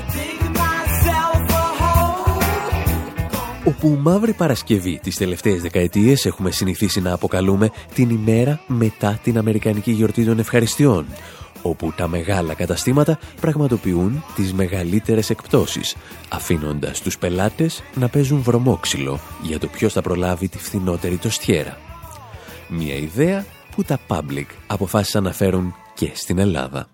Όπου 3.66 3.98
Μαύρη 4.02 4.34
Παρασκευή 4.34 5.00
τις 5.04 5.16
τελευταίες 5.16 5.62
δεκαετίες 5.62 6.26
έχουμε 6.26 6.52
συνηθίσει 6.52 7.02
να 7.02 7.14
αποκαλούμε 7.14 7.70
την 7.94 8.10
ημέρα 8.10 8.62
μετά 8.68 9.20
την 9.24 9.38
Αμερικανική 9.38 9.92
Γιορτή 9.92 10.26
των 10.26 10.40
Ευχαριστειών, 10.40 11.06
όπου 11.62 11.94
τα 11.96 12.08
μεγάλα 12.08 12.54
καταστήματα 12.54 13.20
πραγματοποιούν 13.42 14.24
τις 14.36 14.54
μεγαλύτερες 14.54 15.30
εκπτώσεις, 15.30 15.96
αφήνοντας 16.30 17.02
τους 17.02 17.18
πελάτες 17.18 17.84
να 17.96 18.08
παίζουν 18.08 18.42
βρωμόξυλο 18.42 19.20
για 19.44 19.60
το 19.60 19.68
ποιος 19.68 19.94
θα 19.94 20.02
προλάβει 20.02 20.48
τη 20.48 20.58
φθηνότερη 20.58 21.18
τοστιέρα. 21.18 21.78
Μια 22.68 22.96
ιδέα 22.96 23.46
που 23.76 23.84
τα 23.84 24.00
public 24.08 24.46
αποφάσισαν 24.68 25.24
να 25.24 25.32
φέρουν 25.32 25.76
και 25.94 26.12
στην 26.14 26.40
Ελλάδα. 26.40 26.91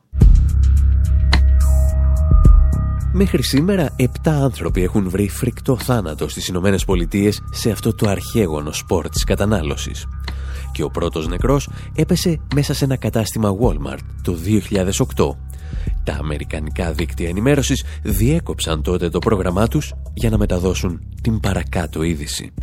Μέχρι 3.19 3.43
σήμερα, 3.43 3.95
7 3.99 4.03
άνθρωποι 4.25 4.83
έχουν 4.83 5.09
βρει 5.09 5.29
φρικτό 5.29 5.77
θάνατο 5.77 6.27
στις 6.27 6.47
Ηνωμένες 6.47 6.85
Πολιτείες 6.85 7.41
σε 7.51 7.71
αυτό 7.71 7.95
το 7.95 8.09
αρχαίγωνο 8.09 8.71
σπορ 8.71 9.09
της 9.09 9.23
κατανάλωσης. 9.23 10.05
Και 10.71 10.83
ο 10.83 10.89
πρώτος 10.89 11.27
νεκρός 11.27 11.69
έπεσε 11.95 12.39
μέσα 12.55 12.73
σε 12.73 12.85
ένα 12.85 12.97
κατάστημα 12.97 13.55
Walmart 13.61 13.99
το 14.21 14.35
2008 15.15 15.35
τα 16.03 16.17
αμερικανικά 16.19 16.91
δίκτυα 16.91 17.29
ενημέρωσης 17.29 17.85
διέκοψαν 18.03 18.81
τότε 18.81 19.09
το 19.09 19.19
πρόγραμμά 19.19 19.67
τους 19.67 19.93
για 20.13 20.29
να 20.29 20.37
μεταδώσουν 20.37 20.99
την 21.21 21.39
παρακάτω 21.39 22.03
είδηση. 22.03 22.53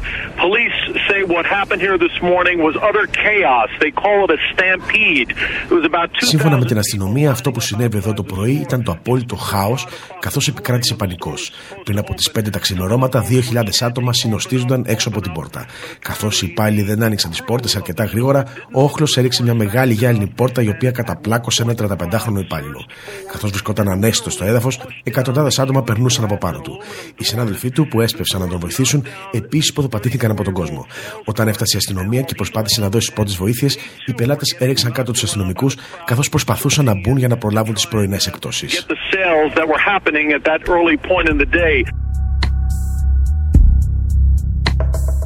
Σύμφωνα 6.26 6.58
με 6.58 6.64
την 6.64 6.78
αστυνομία, 6.78 7.30
αυτό 7.30 7.50
που 7.50 7.60
συνέβη 7.60 7.96
εδώ 7.96 8.12
το 8.12 8.22
πρωί 8.22 8.52
ήταν 8.52 8.82
το 8.82 8.92
απόλυτο 8.92 9.37
χάος, 9.37 9.87
καθώς 10.20 10.48
επικράτησε 10.48 10.94
πανικός. 10.94 11.52
Πριν 11.84 11.98
από 11.98 12.14
τις 12.14 12.30
πέντε 12.30 12.50
τα 12.50 12.58
ξηνορώματα, 12.58 13.24
2.000 13.30 13.82
άτομα 13.82 14.12
συνοστίζονταν 14.12 14.84
έξω 14.87 15.08
από 15.08 15.20
την 15.20 15.32
πόρτα. 15.32 15.66
Καθώς 15.98 16.42
οι 16.42 16.46
υπάλληλοι 16.46 16.82
δεν 16.82 17.02
άνοιξαν 17.02 17.30
τις 17.30 17.42
πόρτες 17.42 17.76
αρκετά 17.76 18.04
γρήγορα, 18.04 18.44
ο 18.72 18.82
όχλος 18.82 19.16
έριξε 19.16 19.42
μια 19.42 19.54
μεγάλη 19.54 19.92
γυάλινη 19.92 20.26
πόρτα 20.26 20.62
η 20.62 20.68
οποία 20.68 20.90
καταπλάκωσε 20.90 21.62
ένα 21.62 21.74
35χρονο 21.78 22.38
υπάλληλο. 22.38 22.84
Καθώς 23.32 23.50
βρισκόταν 23.50 23.88
ανέστητος 23.88 24.32
στο 24.32 24.44
έδαφος, 24.44 24.80
εκατοντάδες 25.02 25.58
άτομα 25.58 25.82
περνούσαν 25.82 26.24
από 26.24 26.37
πάνω 26.37 26.60
του. 26.60 26.80
Οι 27.18 27.24
συνάδελφοί 27.24 27.70
του 27.70 27.88
που 27.88 28.00
έσπευσαν 28.00 28.40
να 28.40 28.48
τον 28.48 28.58
βοηθήσουν 28.58 29.04
επίσης 29.32 29.72
ποδοπατήθηκαν 29.72 30.30
από 30.30 30.44
τον 30.44 30.52
κόσμο. 30.52 30.87
Όταν 31.24 31.48
έφτασε 31.48 31.77
η 31.77 31.79
αστυνομία 31.79 32.22
και 32.22 32.35
προσπάθησε 32.35 32.81
να 32.81 32.88
δώσει 32.88 33.12
πρώτες 33.12 33.37
βοήθειες, 33.37 33.79
οι 34.07 34.12
πελάτες 34.12 34.57
έριξαν 34.59 34.92
κάτω 34.92 35.12
τους 35.12 35.22
αστυνομικούς 35.22 35.77
καθώς 36.05 36.29
προσπαθούσαν 36.29 36.85
να 36.85 36.94
μπουν 36.94 37.16
για 37.16 37.29
να 37.29 37.37
προλάβουν 37.37 37.74
τις 37.74 37.88
πρωινές 37.88 38.27
εκπτώσεις. 38.27 38.87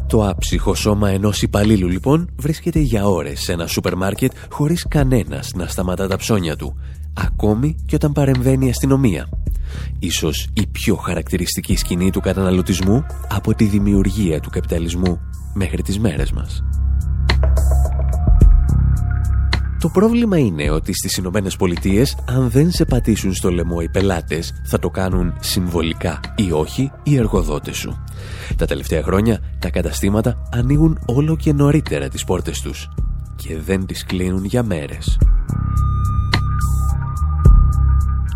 Το 0.09 0.29
άψυχο 0.29 0.75
σώμα 0.75 1.11
ενός 1.11 1.43
υπαλλήλου 1.43 1.89
λοιπόν 1.89 2.35
βρίσκεται 2.37 2.79
για 2.79 3.05
ώρες 3.05 3.41
σε 3.41 3.53
ένα 3.53 3.67
σούπερ 3.67 3.97
μάρκετ 3.97 4.33
χωρίς 4.51 4.87
κανένας 4.89 5.53
να 5.55 5.67
σταματά 5.67 6.09
τα 6.09 6.17
ψώνια 6.17 6.57
του 6.57 6.79
ακόμη 7.27 7.77
και 7.87 7.95
όταν 7.95 8.13
παρεμβαίνει 8.13 8.67
η 8.67 8.71
αστυνομία. 8.71 9.29
Ίσως 9.99 10.49
η 10.53 10.67
πιο 10.67 10.95
χαρακτηριστική 10.95 11.77
σκηνή 11.77 12.11
του 12.11 12.21
καταναλωτισμού 12.21 13.05
από 13.29 13.55
τη 13.55 13.65
δημιουργία 13.65 14.41
του 14.41 14.51
καπιταλισμού 14.51 15.21
μέχρι 15.55 15.83
τις 15.83 15.99
μέρες 15.99 16.33
μας. 16.33 16.63
Το 19.81 19.89
πρόβλημα 19.89 20.39
είναι 20.39 20.71
ότι 20.71 20.93
στις 20.95 21.17
Ηνωμένες 21.17 21.57
Πολιτείες, 21.57 22.17
αν 22.27 22.51
δεν 22.51 22.71
σε 22.71 22.85
πατήσουν 22.85 23.35
στο 23.35 23.51
λαιμό 23.51 23.77
οι 23.83 23.89
πελάτες, 23.89 24.53
θα 24.65 24.79
το 24.79 24.91
κάνουν 24.91 25.35
συμβολικά 25.41 26.21
ή 26.37 26.53
όχι 26.53 26.91
οι 27.03 27.17
εργοδότες 27.17 27.77
σου. 27.77 28.05
Τα 28.57 28.67
τελευταία 28.67 29.03
χρόνια 29.03 29.41
τα 29.59 29.71
καταστήματα 29.71 30.49
ανοίγουν 30.53 30.99
όλο 31.07 31.37
και 31.37 31.53
νωρίτερα 31.53 32.09
τις 32.09 32.25
πόρτες 32.25 32.61
τους 32.61 32.89
και 33.37 33.59
δεν 33.59 33.87
τις 33.87 34.05
κλείνουν 34.05 34.45
για 34.45 34.63
μέρες. 34.63 35.19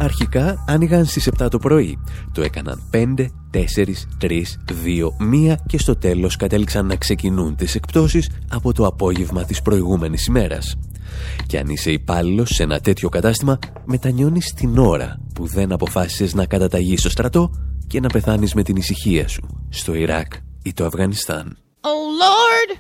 Αρχικά 0.03 0.65
άνοιγαν 0.67 1.05
στις 1.05 1.29
7 1.39 1.49
το 1.51 1.59
πρωί. 1.59 1.99
Το 2.33 2.43
έκαναν 2.43 2.83
5, 2.91 3.31
4, 3.51 4.09
3, 4.19 4.43
2, 4.67 5.13
1 5.19 5.57
και 5.67 5.79
στο 5.79 5.97
τέλος 5.97 6.37
κατέληξαν 6.37 6.87
να 6.87 6.97
ξεκινούν 6.97 7.57
τις 7.57 7.75
εκπτώσεις 7.75 8.29
από 8.49 8.73
το 8.73 8.87
απόγευμα 8.87 9.45
της 9.45 9.63
προηγούμενης 9.63 10.27
ημέρας. 10.27 10.77
Και 11.47 11.59
αν 11.59 11.69
είσαι 11.69 11.91
υπάλληλος 11.91 12.51
σε 12.55 12.63
ένα 12.63 12.81
τέτοιο 12.81 13.09
κατάστημα, 13.09 13.59
μετανιώνεις 13.85 14.53
την 14.53 14.79
ώρα 14.79 15.21
που 15.35 15.47
δεν 15.47 15.73
αποφάσισες 15.73 16.35
να 16.35 16.47
καταταγείς 16.47 17.01
στο 17.01 17.11
στρατό 17.11 17.51
και 17.87 18.01
να 18.01 18.09
πεθάνεις 18.09 18.55
με 18.55 18.63
την 18.63 18.77
ησυχία 18.77 19.29
σου 19.29 19.49
στο 19.69 19.95
Ιράκ 19.95 20.33
ή 20.63 20.73
το 20.73 20.85
Αφγανιστάν. 20.85 21.57
Oh 21.81 21.89
Lord, 22.23 22.79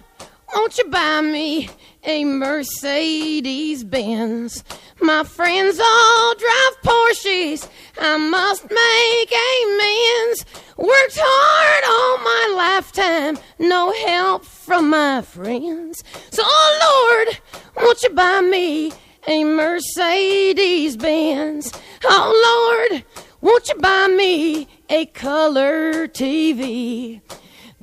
won't 0.54 0.78
you 0.78 0.84
buy 0.88 1.20
me 1.20 1.68
a 2.04 2.24
Mercedes 2.24 3.84
Benz? 3.84 4.64
My 5.00 5.24
friends 5.24 5.78
all 5.80 6.34
drive 6.34 6.82
Porsches. 6.84 7.68
I 8.00 8.16
must 8.16 8.64
make 8.70 9.32
amends. 9.32 10.44
Worked 10.76 11.18
hard 11.20 11.84
all 11.88 12.18
my 12.18 12.54
lifetime, 12.56 13.38
no 13.58 13.92
help 14.06 14.44
from 14.44 14.90
my 14.90 15.22
friends. 15.22 16.02
So, 16.30 16.42
oh 16.44 17.26
Lord, 17.26 17.38
won't 17.76 18.02
you 18.02 18.10
buy 18.10 18.40
me 18.40 18.92
a 19.26 19.44
Mercedes 19.44 20.96
Benz? 20.96 21.72
Oh 22.04 22.88
Lord, 22.90 23.04
won't 23.40 23.68
you 23.68 23.74
buy 23.76 24.08
me 24.08 24.68
a 24.88 25.06
color 25.06 26.08
TV. 26.08 27.20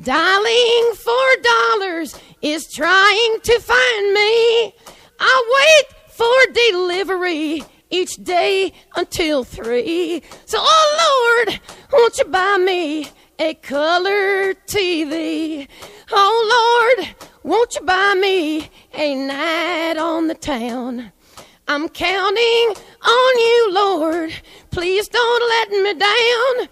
Dialing 0.02 0.94
for 0.96 1.42
dollars 1.44 2.16
is 2.42 2.72
trying 2.72 3.40
to 3.42 3.60
find 3.60 4.14
me. 4.14 4.74
I 5.20 5.36
wait 5.58 6.00
for 6.10 6.54
delivery 6.54 7.64
each 7.90 8.16
day 8.16 8.74
until 8.96 9.44
three. 9.44 10.22
So, 10.46 10.58
oh 10.62 11.46
Lord, 11.48 11.60
won't 11.92 12.18
you 12.18 12.26
buy 12.26 12.58
me 12.58 13.08
a 13.40 13.54
color 13.56 14.54
TV? 14.54 15.68
Oh 16.12 16.94
Lord, 16.98 17.16
won't 17.44 17.76
you 17.76 17.82
buy 17.82 18.16
me 18.16 18.70
a 18.94 19.16
night 19.16 19.98
on 19.98 20.28
the 20.28 20.36
town? 20.36 21.12
I'm 21.68 21.88
counting 21.90 22.74
on 23.04 23.40
you, 23.40 23.70
Lord. 23.72 24.34
Please 24.72 25.08
don't 25.08 25.50
let 25.50 25.70
me 25.84 25.94
down. 25.94 26.70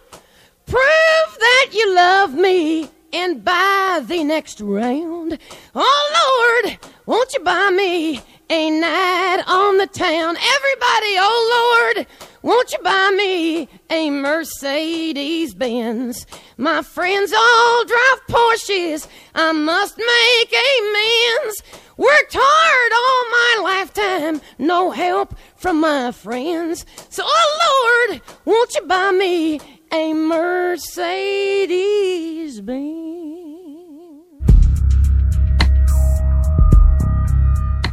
Prove 0.65 1.37
that 1.39 1.67
you 1.71 1.95
love 1.95 2.33
me 2.33 2.89
and 3.13 3.43
buy 3.43 4.01
the 4.03 4.23
next 4.23 4.61
round. 4.61 5.37
Oh 5.75 6.61
Lord, 6.63 6.77
won't 7.05 7.33
you 7.33 7.39
buy 7.41 7.69
me 7.69 8.21
a 8.49 8.69
night 8.69 9.43
on 9.47 9.77
the 9.77 9.87
town? 9.87 10.35
Everybody, 10.37 11.15
oh 11.19 11.93
Lord, 11.95 12.07
won't 12.41 12.71
you 12.71 12.79
buy 12.83 13.13
me 13.15 13.69
a 13.89 14.09
Mercedes 14.09 15.53
Benz? 15.53 16.25
My 16.57 16.81
friends 16.81 17.33
all 17.33 17.85
drive 17.85 18.27
Porsches. 18.29 19.07
I 19.35 19.51
must 19.51 19.97
make 19.97 20.53
amends. 20.53 21.63
Worked 21.97 22.35
hard 22.39 22.91
all 22.93 23.63
my 23.63 23.73
lifetime, 23.73 24.41
no 24.59 24.91
help 24.91 25.35
from 25.55 25.79
my 25.79 26.11
friends. 26.11 26.85
So, 27.09 27.23
oh 27.25 28.07
Lord, 28.09 28.21
won't 28.45 28.75
you 28.75 28.83
buy 28.83 29.11
me 29.11 29.59
a 29.89 30.03
Mercedes 30.29 31.77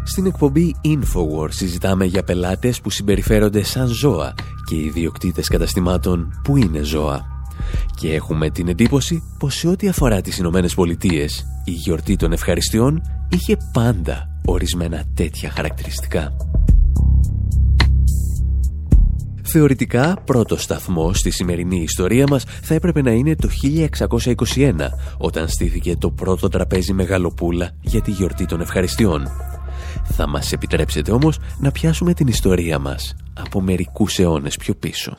Στην 0.05 0.27
εκπομπή 0.27 0.75
Infowars 0.85 1.53
συζητάμε 1.53 2.05
για 2.05 2.23
πελάτες 2.23 2.81
που 2.81 2.91
συμπεριφέρονται 2.91 3.63
σαν 3.63 3.87
ζώα 3.87 4.35
και 4.65 4.77
ιδιοκτήτες 4.77 5.49
καταστημάτων 5.49 6.41
που 6.45 6.57
είναι 6.57 6.83
ζώα. 6.83 7.27
Και 7.97 8.15
έχουμε 8.15 8.51
την 8.51 8.69
εντύπωση 8.69 9.23
πως 9.39 9.55
σε 9.55 9.69
ό,τι 9.69 9.89
αφορά 9.89 10.21
τις 10.21 10.39
Ηνωμένες 10.39 10.75
Πολιτείες, 10.75 11.47
η 11.65 11.71
γιορτή 11.71 12.17
των 12.17 12.33
ευχαριστειών 12.33 13.03
είχε 13.29 13.57
πάντα 13.73 14.29
ορισμένα 14.45 15.05
τέτοια 15.15 15.51
χαρακτηριστικά. 15.51 16.37
Θεωρητικά, 19.57 20.17
πρώτο 20.25 20.57
σταθμό 20.57 21.13
στη 21.13 21.31
σημερινή 21.31 21.83
ιστορία 21.83 22.27
μας 22.29 22.45
θα 22.63 22.75
έπρεπε 22.75 23.03
να 23.03 23.11
είναι 23.11 23.37
το 23.37 23.49
1621, 24.57 24.73
όταν 25.19 25.49
στήθηκε 25.49 25.97
το 25.97 26.11
πρώτο 26.11 26.49
τραπέζι 26.49 26.93
μεγαλοπούλα 26.93 27.71
για 27.81 28.01
τη 28.01 28.11
γιορτή 28.11 28.47
των 28.47 28.61
ευχαριστειών. 28.61 29.29
Θα 30.05 30.29
μας 30.29 30.53
επιτρέψετε 30.53 31.13
όμως 31.13 31.39
να 31.59 31.73
πιάσουμε 31.73 32.15
την 32.15 32.27
ιστορία 32.27 32.79
μας 32.79 33.15
από 33.35 33.61
μερικούς 33.61 34.19
αιώνες 34.19 34.57
πιο 34.57 34.75
πίσω. 34.75 35.17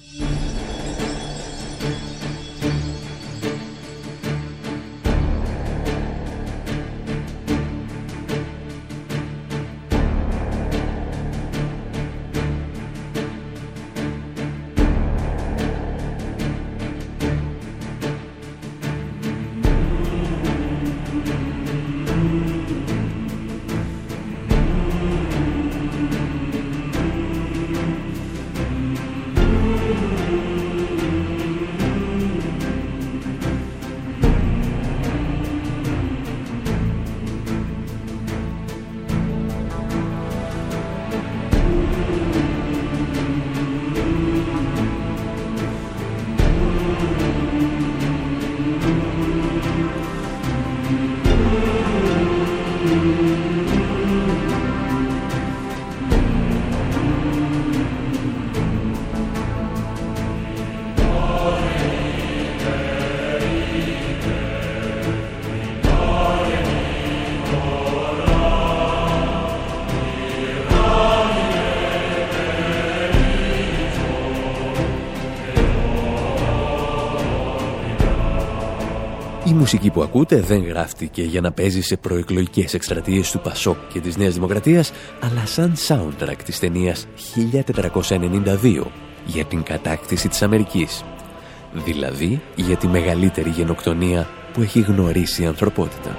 Μουσική 79.66 79.90
που 79.90 80.02
ακούτε 80.02 80.40
δεν 80.40 80.64
γράφτηκε 80.64 81.22
για 81.22 81.42
να 81.42 81.52
παίζει 81.52 81.82
σε 81.82 81.98
προεκλογικές 81.98 82.74
εκστρατείες 82.74 83.32
του 83.32 83.40
Πασόκ 83.40 83.78
και 83.94 84.00
της 84.00 84.18
Νέας 84.18 84.34
Δημοκρατίας, 84.34 84.92
αλλά 85.20 85.46
σαν 85.46 85.74
soundtrack 85.88 86.38
της 86.46 86.60
ταινίας 86.60 87.08
1492 87.36 88.86
για 89.26 89.46
την 89.46 89.64
κατάκτηση 89.64 90.28
της 90.28 90.42
Αμερικής. 90.42 91.04
Δηλαδή 91.74 92.42
για 92.56 92.76
τη 92.76 92.88
μεγαλύτερη 92.88 93.50
γενοκτονία 93.50 94.28
που 94.54 94.62
έχει 94.62 94.80
γνωρίσει 94.80 95.44
η 95.44 95.46
ανθρωπότητα. 95.46 96.18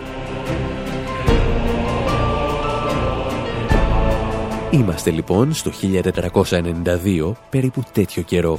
Είμαστε 4.71 5.11
λοιπόν 5.11 5.55
στο 5.55 5.71
1492, 5.71 7.33
περίπου 7.51 7.83
τέτοιο 7.93 8.23
καιρό, 8.23 8.59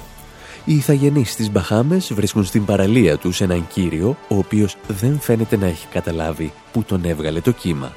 οι 0.68 0.76
ηθαγενείς 0.76 1.32
στις 1.32 1.52
Μπαχάμες 1.52 2.14
βρίσκουν 2.14 2.44
στην 2.44 2.66
παραλία 2.66 3.18
τους 3.18 3.42
έναν 3.42 3.68
κύριο, 3.68 4.18
ο 4.28 4.38
οποίος 4.38 4.78
δεν 4.88 5.20
φαίνεται 5.20 5.58
να 5.58 5.66
έχει 5.66 5.88
καταλάβει 5.88 6.54
που 6.72 6.84
τον 6.84 7.06
έβγαλε 7.06 7.42
το 7.42 7.52
κύμα. 7.52 7.96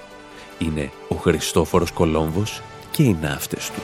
Είναι 0.59 0.91
ο 1.09 1.15
Χριστόφορος 1.15 1.91
Κολόμβος 1.91 2.63
και 2.91 3.03
οι 3.03 3.17
ναύτες 3.21 3.71
του. 3.71 3.81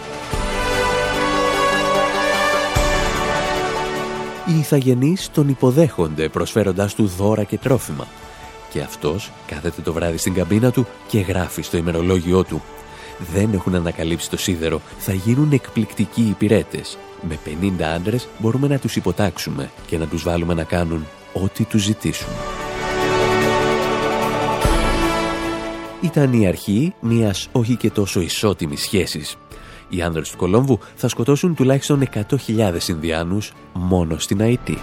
Οι 4.47 4.59
ηθαγενείς 4.59 5.31
τον 5.31 5.49
υποδέχονται 5.49 6.29
προσφέροντάς 6.29 6.95
του 6.95 7.07
δώρα 7.07 7.45
και 7.45 7.59
τρόφιμα. 7.59 8.07
Και 8.71 8.81
αυτός 8.81 9.31
κάθεται 9.47 9.83
το 9.83 9.93
βράδυ 9.93 10.17
στην 10.17 10.35
καμπίνα 10.35 10.71
του 10.71 10.87
και 11.09 11.21
γράφει 11.21 11.63
στο 11.63 11.77
ημερολόγιό 11.77 12.45
του 12.45 12.63
δεν 13.33 13.53
έχουν 13.53 13.75
ανακαλύψει 13.75 14.31
το 14.31 14.37
σίδερο 14.37 14.81
θα 14.99 15.13
γίνουν 15.13 15.53
εκπληκτικοί 15.53 16.23
υπηρέτες. 16.23 16.99
Με 17.29 17.39
50 17.79 17.83
άντρες 17.83 18.29
μπορούμε 18.39 18.69
να 18.69 18.79
τους 18.79 18.97
υποτάξουμε 18.97 19.71
και 19.87 19.99
να 19.99 20.07
τους 20.07 20.23
βάλουμε 20.23 20.55
να 20.55 20.65
κάνουν 20.65 21.07
ό,τι 21.33 21.65
τους 21.65 21.83
ζητήσουν. 21.83 22.29
Ήταν 26.01 26.33
η 26.33 26.47
αρχή 26.47 26.95
μιας 27.01 27.49
όχι 27.53 27.77
και 27.77 27.91
τόσο 27.91 28.21
ισότιμης 28.21 28.81
σχέσης. 28.81 29.37
Οι 29.89 30.03
άνδρες 30.03 30.31
του 30.31 30.37
Κολόμβου 30.37 30.79
θα 30.95 31.09
σκοτώσουν 31.09 31.55
τουλάχιστον 31.55 32.09
100.000 32.47 32.89
Ινδιάνους 32.89 33.53
μόνο 33.73 34.19
στην 34.19 34.41
Αϊτή. 34.41 34.79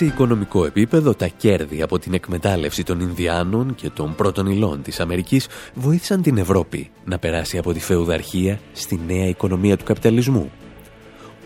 Σε 0.00 0.06
οικονομικό 0.06 0.64
επίπεδο, 0.64 1.14
τα 1.14 1.26
κέρδη 1.26 1.82
από 1.82 1.98
την 1.98 2.14
εκμετάλλευση 2.14 2.82
των 2.82 3.00
Ινδιάνων 3.00 3.74
και 3.74 3.90
των 3.90 4.14
πρώτων 4.14 4.46
υλών 4.46 4.82
της 4.82 5.00
Αμερικής 5.00 5.46
βοήθησαν 5.74 6.22
την 6.22 6.36
Ευρώπη 6.36 6.90
να 7.04 7.18
περάσει 7.18 7.58
από 7.58 7.72
τη 7.72 7.80
φεουδαρχία 7.80 8.60
στη 8.72 9.00
νέα 9.06 9.26
οικονομία 9.26 9.76
του 9.76 9.84
καπιταλισμού. 9.84 10.50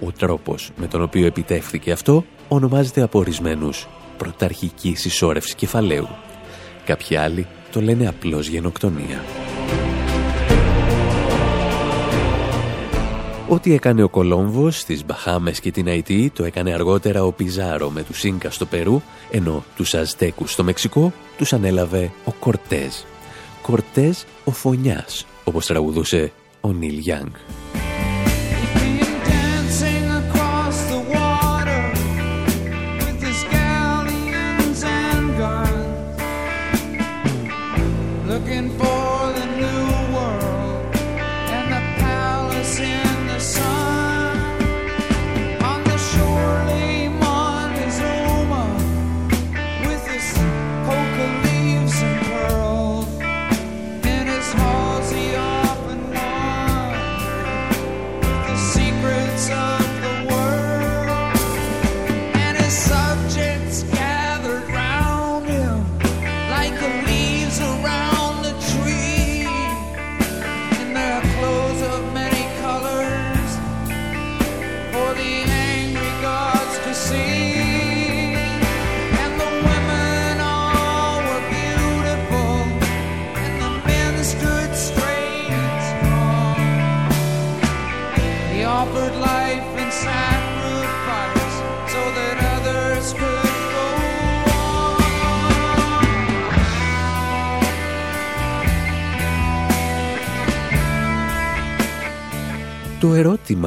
Ο 0.00 0.12
τρόπος 0.12 0.70
με 0.76 0.86
τον 0.86 1.02
οποίο 1.02 1.26
επιτεύχθηκε 1.26 1.92
αυτό 1.92 2.24
ονομάζεται 2.48 3.02
από 3.02 3.18
ορισμένου 3.18 3.70
πρωταρχική 4.16 4.94
συσσόρευση 4.94 5.55
κεφαλαίου. 5.55 6.09
Κάποιοι 6.84 7.16
άλλοι 7.16 7.46
το 7.72 7.80
λένε 7.80 8.09
απλώς 8.09 8.48
γενοκτονία. 8.48 9.22
Ό,τι 13.49 13.74
έκανε 13.74 14.03
ο 14.03 14.09
Κολόμβος 14.09 14.78
στις 14.78 15.05
Μπαχάμες 15.05 15.61
και 15.61 15.70
την 15.70 15.88
Αϊτή 15.88 16.30
το 16.34 16.45
έκανε 16.45 16.72
αργότερα 16.72 17.24
ο 17.24 17.32
Πιζάρο 17.32 17.90
με 17.90 18.03
τους 18.03 18.24
Ίνκας 18.24 18.55
στο 18.55 18.66
Περού, 18.66 19.01
ενώ 19.30 19.64
τους 19.76 19.95
Αζτέκους 19.95 20.53
στο 20.53 20.64
Μεξικό 20.64 21.12
τους 21.36 21.53
ανέλαβε 21.53 22.12
ο 22.24 22.32
Κορτέζ. 22.32 22.95
Κορτέζ 23.62 24.18
ο 24.45 24.51
Φωνιάς, 24.51 25.26
όπως 25.45 25.66
τραγουδούσε 25.66 26.32
ο 26.61 26.72
Νίλ 26.72 26.99
Γιάνγκ. 26.99 27.32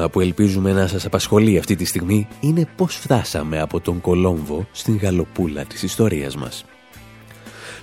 Ερώτημα 0.08 0.10
που 0.10 0.20
ελπίζουμε 0.20 0.72
να 0.72 0.86
σας 0.86 1.04
απασχολεί 1.04 1.58
αυτή 1.58 1.76
τη 1.76 1.84
στιγμή 1.84 2.28
είναι 2.40 2.68
πώς 2.76 2.94
φτάσαμε 2.94 3.60
από 3.60 3.80
τον 3.80 4.00
Κολόμβο 4.00 4.66
στην 4.72 4.96
γαλοπούλα 4.96 5.64
της 5.64 5.82
ιστορίας 5.82 6.36
μας. 6.36 6.64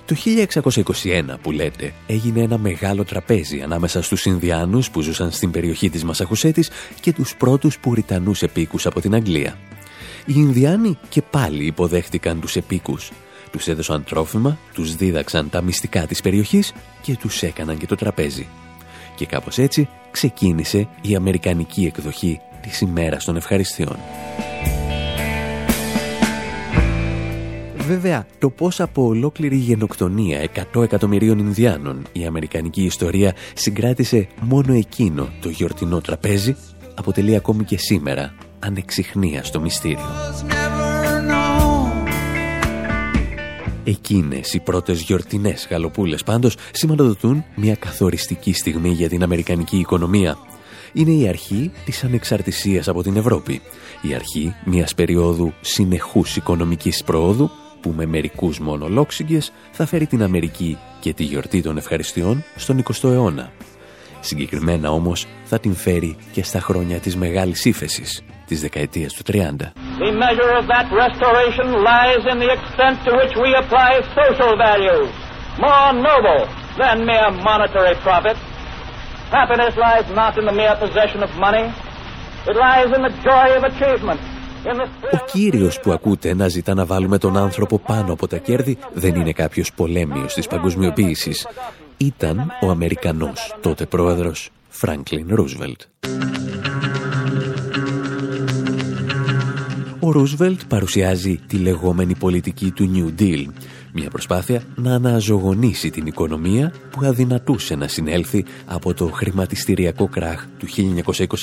Το 0.04 0.14
1621 0.14 1.38
που 1.42 1.50
λέτε 1.50 1.92
έγινε 2.06 2.40
ένα 2.40 2.58
μεγάλο 2.58 3.04
τραπέζι 3.04 3.60
ανάμεσα 3.60 4.02
στους 4.02 4.24
Ινδιάνους 4.24 4.90
που 4.90 5.00
ζούσαν 5.00 5.30
στην 5.30 5.50
περιοχή 5.50 5.90
της 5.90 6.04
Μασαχουσέτης 6.04 6.70
και 7.00 7.12
τους 7.12 7.36
πρώτους 7.36 7.78
Πουριτανούς 7.78 8.42
επίκους 8.42 8.86
από 8.86 9.00
την 9.00 9.14
Αγγλία. 9.14 9.58
Οι 10.26 10.34
Ινδιάνοι 10.36 10.98
και 11.08 11.22
πάλι 11.22 11.64
υποδέχτηκαν 11.64 12.40
τους 12.40 12.56
επίκους. 12.56 13.12
Τους 13.50 13.68
έδωσαν 13.68 14.04
τρόφιμα, 14.04 14.58
τους 14.74 14.96
δίδαξαν 14.96 15.50
τα 15.50 15.62
μυστικά 15.62 16.06
της 16.06 16.20
περιοχής 16.20 16.72
και 17.02 17.16
τους 17.16 17.42
έκαναν 17.42 17.76
και 17.76 17.86
το 17.86 17.94
τραπέζι. 17.94 18.46
Και 19.16 19.26
κάπως 19.26 19.58
έτσι 19.58 19.88
ξεκίνησε 20.10 20.88
η 21.00 21.14
αμερικανική 21.14 21.84
εκδοχή 21.84 22.40
της 22.62 22.80
ημέρας 22.80 23.24
των 23.24 23.36
ευχαριστειών. 23.36 23.96
Βέβαια, 27.86 28.26
το 28.38 28.50
πώς 28.50 28.80
από 28.80 29.06
ολόκληρη 29.06 29.56
γενοκτονία 29.56 30.48
100 30.74 30.82
εκατομμυρίων 30.82 31.38
Ινδιάνων 31.38 32.06
η 32.12 32.26
αμερικανική 32.26 32.82
ιστορία 32.82 33.34
συγκράτησε 33.54 34.28
μόνο 34.40 34.72
εκείνο 34.72 35.28
το 35.40 35.48
γιορτινό 35.48 36.00
τραπέζι 36.00 36.56
αποτελεί 36.94 37.36
ακόμη 37.36 37.64
και 37.64 37.78
σήμερα 37.78 38.34
ανεξιχνία 38.58 39.44
στο 39.44 39.60
μυστήριο. 39.60 40.06
Εκείνες 43.88 44.54
οι 44.54 44.60
πρώτες 44.60 45.00
γιορτινές 45.00 45.66
γαλοπούλες 45.70 46.22
πάντως 46.22 46.56
σηματοδοτούν 46.72 47.44
μια 47.54 47.74
καθοριστική 47.74 48.52
στιγμή 48.52 48.88
για 48.88 49.08
την 49.08 49.22
Αμερικανική 49.22 49.76
οικονομία. 49.76 50.38
Είναι 50.92 51.10
η 51.10 51.28
αρχή 51.28 51.72
της 51.84 52.04
ανεξαρτησίας 52.04 52.88
από 52.88 53.02
την 53.02 53.16
Ευρώπη. 53.16 53.60
Η 54.02 54.14
αρχή 54.14 54.54
μιας 54.64 54.94
περίοδου 54.94 55.52
συνεχούς 55.60 56.36
οικονομικής 56.36 57.04
προόδου 57.04 57.50
που 57.80 57.92
με 57.96 58.06
μερικούς 58.06 58.58
μόνο 58.58 58.88
λόγσιγγες 58.88 59.52
θα 59.72 59.86
φέρει 59.86 60.06
την 60.06 60.22
Αμερική 60.22 60.78
και 61.00 61.12
τη 61.12 61.24
γιορτή 61.24 61.62
των 61.62 61.76
ευχαριστειών 61.76 62.44
στον 62.56 62.82
20ο 62.82 63.10
αιώνα. 63.10 63.52
Συγκεκριμένα 64.20 64.90
όμως 64.90 65.26
θα 65.44 65.58
την 65.58 65.74
φέρει 65.74 66.16
και 66.32 66.42
στα 66.42 66.60
χρόνια 66.60 66.98
της 66.98 67.16
Μεγάλης 67.16 67.64
Ήφεσης, 67.64 68.22
της 68.46 68.60
δεκαετίας 68.60 69.12
του 69.12 69.22
30. 69.22 69.72
The 70.04 70.12
measure 70.24 70.52
of 70.60 70.64
that 70.74 70.86
restoration 71.04 71.68
lies 71.90 72.22
in 72.32 72.38
the 72.44 72.50
extent 72.56 72.96
to 73.06 73.10
which 73.18 73.34
we 73.44 73.50
apply 73.62 73.90
social 74.20 74.52
values, 74.66 75.08
more 75.66 75.90
noble 76.08 76.42
than 76.80 76.96
mere 77.10 77.30
monetary 77.48 77.96
profit. 78.06 78.36
Happiness 79.38 79.74
lies 79.86 80.06
not 80.20 80.32
in 80.40 80.44
the 80.50 80.56
mere 80.62 80.76
possession 80.84 81.20
of 81.26 81.30
money. 81.46 81.66
It 82.50 82.56
lies 82.66 82.90
in 82.96 83.02
the 83.06 83.14
joy 83.28 83.46
of 83.58 83.62
achievement. 83.72 84.20
Ο 85.12 85.24
κύριος 85.32 85.80
που 85.80 85.92
ακούτε 85.92 86.34
να 86.34 86.48
ζητά 86.48 86.74
να 86.74 86.86
βάλουμε 86.86 87.18
τον 87.18 87.36
άνθρωπο 87.36 87.78
πάνω 87.78 88.12
από 88.12 88.26
τα 88.26 88.36
κέρδη 88.36 88.78
δεν 88.92 89.14
είναι 89.14 89.32
κάποιος 89.32 89.72
πολέμιος 89.72 90.34
της 90.34 90.46
παγκοσμιοποίησης. 90.46 91.46
Ήταν 91.96 92.52
ο 92.62 92.70
Αμερικανός 92.70 93.56
τότε 93.60 93.86
πρόεδρος 93.86 94.50
Φράγκλιν 94.68 95.26
Ρούσβελτ. 95.30 95.80
Ο 100.06 100.10
Ρούσβελτ 100.10 100.60
παρουσιάζει 100.68 101.40
τη 101.46 101.56
λεγόμενη 101.56 102.14
πολιτική 102.14 102.70
του 102.70 102.90
New 102.94 103.20
Deal, 103.20 103.44
μια 103.92 104.10
προσπάθεια 104.10 104.62
να 104.74 104.94
αναζωογονήσει 104.94 105.90
την 105.90 106.06
οικονομία 106.06 106.72
που 106.90 107.00
αδυνατούσε 107.04 107.74
να 107.74 107.88
συνέλθει 107.88 108.44
από 108.66 108.94
το 108.94 109.06
χρηματιστηριακό 109.06 110.08
κράχ 110.08 110.46
του 110.58 110.66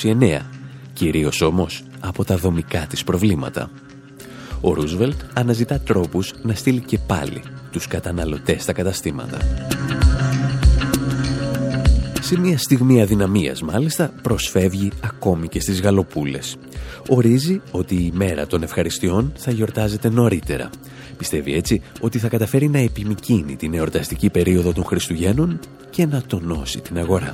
1929, 0.02 0.40
κυρίως 0.92 1.40
όμως 1.40 1.82
από 2.00 2.24
τα 2.24 2.36
δομικά 2.36 2.86
της 2.86 3.04
προβλήματα. 3.04 3.70
Ο 4.60 4.72
Ρούσβελτ 4.72 5.20
αναζητά 5.34 5.80
τρόπους 5.80 6.34
να 6.42 6.54
στείλει 6.54 6.80
και 6.80 6.98
πάλι 6.98 7.42
τους 7.70 7.86
καταναλωτές 7.86 8.62
στα 8.62 8.72
καταστήματα. 8.72 9.38
Σε 12.24 12.38
μια 12.38 12.58
στιγμή 12.58 13.02
αδυναμίας 13.02 13.62
μάλιστα 13.62 14.12
προσφεύγει 14.22 14.90
ακόμη 15.00 15.48
και 15.48 15.60
στις 15.60 15.80
γαλοπούλες. 15.80 16.56
Ορίζει 17.08 17.60
ότι 17.70 17.94
η 17.94 18.12
μέρα 18.14 18.46
των 18.46 18.62
ευχαριστειών 18.62 19.32
θα 19.36 19.50
γιορτάζεται 19.50 20.08
νωρίτερα. 20.08 20.70
Πιστεύει 21.18 21.54
έτσι 21.54 21.82
ότι 22.00 22.18
θα 22.18 22.28
καταφέρει 22.28 22.68
να 22.68 22.78
επιμικίνει 22.78 23.56
την 23.56 23.74
εορταστική 23.74 24.30
περίοδο 24.30 24.72
των 24.72 24.84
Χριστουγέννων 24.84 25.60
και 25.90 26.06
να 26.06 26.22
τονώσει 26.22 26.80
την 26.80 26.98
αγορά. 26.98 27.30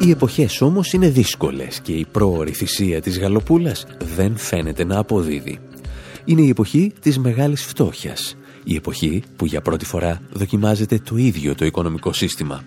Οι 0.00 0.10
εποχές 0.10 0.60
όμως 0.60 0.92
είναι 0.92 1.08
δύσκολες 1.08 1.80
και 1.80 1.92
η 1.92 2.06
πρόορη 2.10 2.52
θυσία 2.52 3.00
της 3.00 3.18
γαλοπούλας 3.18 3.86
δεν 4.16 4.36
φαίνεται 4.36 4.84
να 4.84 4.98
αποδίδει. 4.98 5.58
Είναι 6.24 6.42
η 6.42 6.48
εποχή 6.48 6.92
της 7.00 7.18
μεγάλης 7.18 7.64
φτώχειας 7.64 8.36
Η 8.64 8.74
εποχή 8.74 9.22
που 9.36 9.46
για 9.46 9.60
πρώτη 9.60 9.84
φορά 9.84 10.20
δοκιμάζεται 10.32 10.98
το 10.98 11.16
ίδιο 11.16 11.54
το 11.54 11.64
οικονομικό 11.64 12.12
σύστημα. 12.12 12.64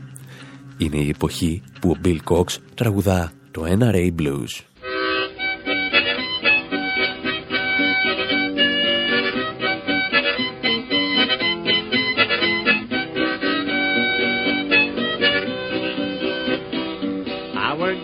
Είναι 0.77 0.97
η 0.97 1.09
εποχή 1.09 1.61
που 1.81 1.89
ο 1.89 1.97
Bill 2.05 2.17
Cox 2.23 2.45
τραγουδά 2.75 3.31
το 3.51 3.63
NRA 3.79 4.11
Blues. 4.21 4.67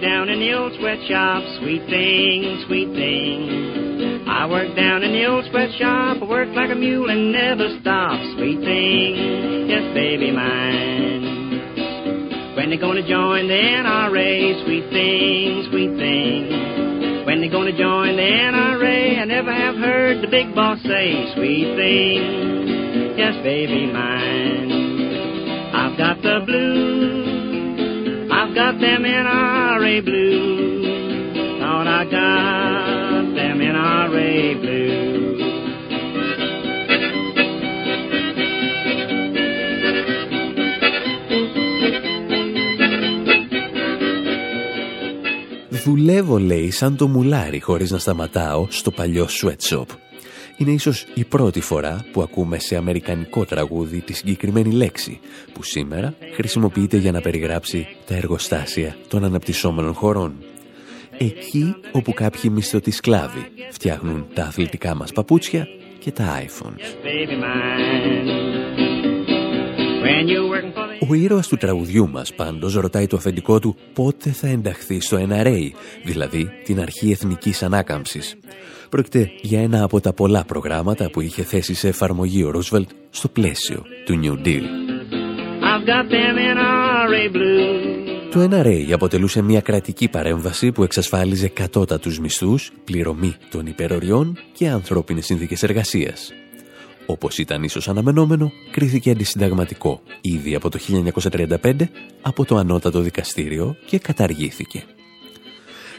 down 0.01 0.27
in 0.27 0.39
the 0.39 0.53
old 0.53 0.73
sweatshop, 0.73 1.41
sweet 1.59 1.83
thing, 1.87 2.61
sweet 2.67 2.89
thing. 2.93 3.92
I 4.25 4.47
work 4.49 4.75
down 4.75 5.03
in 5.03 5.11
the 5.11 5.25
old 5.25 5.45
sweatshop, 5.51 6.21
I 6.21 6.25
work 6.25 6.49
like 6.55 6.71
a 6.71 6.75
mule 6.75 7.09
and 7.09 7.31
never 7.31 7.77
stop, 7.81 8.19
sweet 8.35 8.59
thing, 8.59 9.69
yes 9.69 9.93
baby 9.93 10.31
mine. 10.31 11.23
When 12.55 12.69
they 12.69 12.77
gonna 12.77 13.07
join 13.07 13.47
the 13.47 13.53
NRA, 13.53 14.63
sweet 14.63 14.89
thing, 14.89 15.67
sweet 15.69 15.97
thing. 15.97 17.25
When 17.25 17.41
they 17.41 17.49
gonna 17.49 17.77
join 17.77 18.15
the 18.15 18.23
NRA, 18.23 19.19
I 19.19 19.25
never 19.25 19.51
have 19.51 19.75
heard 19.75 20.21
the 20.21 20.27
big 20.27 20.55
boss 20.55 20.79
say, 20.83 21.33
sweet 21.35 21.75
thing, 21.75 23.17
yes 23.17 23.35
baby 23.43 23.87
mine. 23.91 24.71
I've 25.75 25.97
got 25.97 26.21
the 26.21 26.43
blues. 26.45 28.31
I've 28.31 28.55
got 28.55 28.79
them 28.79 29.03
NRA 29.03 30.03
blues. 30.03 30.72
Δουλεύω, 45.83 46.37
λέει, 46.39 46.71
σαν 46.71 46.95
το 46.95 47.07
μουλάρι 47.07 47.59
χωρίς 47.59 47.91
να 47.91 47.97
σταματάω 47.97 48.67
στο 48.69 48.91
παλιό 48.91 49.27
sweatshop. 49.41 49.85
Είναι 50.57 50.71
ίσως 50.71 51.05
η 51.13 51.23
πρώτη 51.23 51.61
φορά 51.61 52.05
που 52.11 52.21
ακούμε 52.21 52.59
σε 52.59 52.75
αμερικανικό 52.75 53.45
τραγούδι 53.45 54.01
τη 54.01 54.13
συγκεκριμένη 54.13 54.71
λέξη, 54.71 55.19
που 55.53 55.63
σήμερα 55.63 56.13
χρησιμοποιείται 56.33 56.97
για 56.97 57.11
να 57.11 57.21
περιγράψει 57.21 57.87
τα 58.05 58.15
εργοστάσια 58.15 58.95
των 59.07 59.23
αναπτυσσόμενων 59.23 59.93
χωρών. 59.93 60.33
Εκεί 61.17 61.75
όπου 61.91 62.13
κάποιοι 62.13 62.51
μισθωτοί 62.53 62.91
σκλάβοι 62.91 63.45
φτιάχνουν 63.71 64.25
τα 64.33 64.43
αθλητικά 64.43 64.95
μας 64.95 65.11
παπούτσια 65.11 65.67
και 65.99 66.11
τα 66.11 66.43
iPhones. 66.45 66.81
Ο 71.09 71.13
ήρωας 71.13 71.47
του 71.47 71.57
τραγουδιού 71.57 72.09
μας 72.09 72.33
πάντως 72.33 72.73
ρωτάει 72.73 73.07
το 73.07 73.17
αφεντικό 73.17 73.59
του 73.59 73.75
πότε 73.93 74.29
θα 74.29 74.47
ενταχθεί 74.47 74.99
στο 75.01 75.17
NRA, 75.29 75.69
δηλαδή 76.03 76.49
την 76.63 76.79
Αρχή 76.79 77.11
Εθνικής 77.11 77.63
Ανάκαμψης. 77.63 78.35
Πρόκειται 78.89 79.31
για 79.41 79.61
ένα 79.61 79.83
από 79.83 79.99
τα 79.99 80.13
πολλά 80.13 80.43
προγράμματα 80.43 81.09
που 81.09 81.21
είχε 81.21 81.43
θέσει 81.43 81.73
σε 81.73 81.87
εφαρμογή 81.87 82.43
ο 82.43 82.49
Ρούσβελτ 82.49 82.89
στο 83.09 83.27
πλαίσιο 83.27 83.83
του 84.05 84.19
New 84.23 84.47
Deal. 84.47 84.63
Το 88.31 88.47
NRA 88.51 88.91
αποτελούσε 88.91 89.41
μια 89.41 89.61
κρατική 89.61 90.07
παρέμβαση 90.09 90.71
που 90.71 90.83
εξασφάλιζε 90.83 91.47
κατώτατους 91.47 92.19
μισθούς, 92.19 92.71
πληρωμή 92.83 93.35
των 93.49 93.65
υπεροριών 93.65 94.37
και 94.53 94.69
ανθρώπινες 94.69 95.25
συνθήκες 95.25 95.63
εργασίας. 95.63 96.33
Όπως 97.05 97.37
ήταν 97.37 97.63
ίσως 97.63 97.87
αναμενόμενο, 97.87 98.51
κρίθηκε 98.71 99.11
αντισυνταγματικό 99.11 100.01
ήδη 100.21 100.55
από 100.55 100.69
το 100.69 100.79
1935 101.61 101.73
από 102.21 102.45
το 102.45 102.55
Ανώτατο 102.57 102.99
Δικαστήριο 102.99 103.75
και 103.85 103.99
καταργήθηκε. 103.99 104.83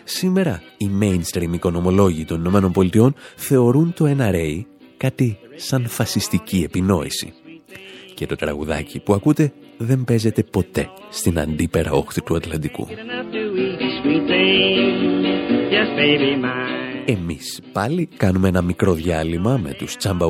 Σήμερα 0.05 0.63
οι 0.77 0.91
mainstream 1.01 1.53
οικονομολόγοι 1.53 2.25
των 2.25 2.39
Ηνωμένων 2.39 2.73
Πολιτειών 2.73 3.15
θεωρούν 3.37 3.93
το 3.93 4.15
NRA 4.19 4.63
κάτι 4.97 5.39
σαν 5.55 5.87
φασιστική 5.87 6.63
επινόηση. 6.65 7.33
Και 8.15 8.27
το 8.27 8.37
τραγουδάκι 8.37 9.01
που 9.01 9.15
ακούτε 9.15 9.53
δεν 9.77 10.05
παίζεται 10.05 10.43
ποτέ 10.43 10.89
στην 11.11 11.39
αντίπερα 11.39 11.91
όχθη 11.93 12.23
του 12.23 12.37
Ατλαντικού. 12.37 12.89
Εμείς 17.07 17.61
πάλι 17.73 18.09
κάνουμε 18.17 18.49
ένα 18.49 18.63
μικρό 18.63 18.93
διάλειμμα 18.93 19.57
με 19.57 19.73
τους 19.73 19.97
Τσάμπα 19.97 20.27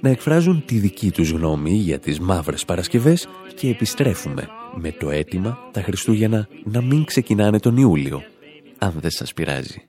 να 0.00 0.08
εκφράζουν 0.10 0.64
τη 0.66 0.78
δική 0.78 1.10
τους 1.10 1.30
γνώμη 1.30 1.70
για 1.70 1.98
τις 1.98 2.20
μαύρες 2.20 2.64
Παρασκευές 2.64 3.28
και 3.54 3.68
επιστρέφουμε 3.68 4.48
με 4.74 4.92
το 4.92 5.10
αίτημα 5.10 5.58
τα 5.72 5.82
Χριστούγεννα 5.82 6.48
να 6.64 6.82
μην 6.82 7.04
ξεκινάνε 7.04 7.58
τον 7.58 7.76
Ιούλιο 7.76 8.22
αν 8.78 8.92
δεν 9.00 9.10
σας 9.10 9.32
πειράζει. 9.32 9.86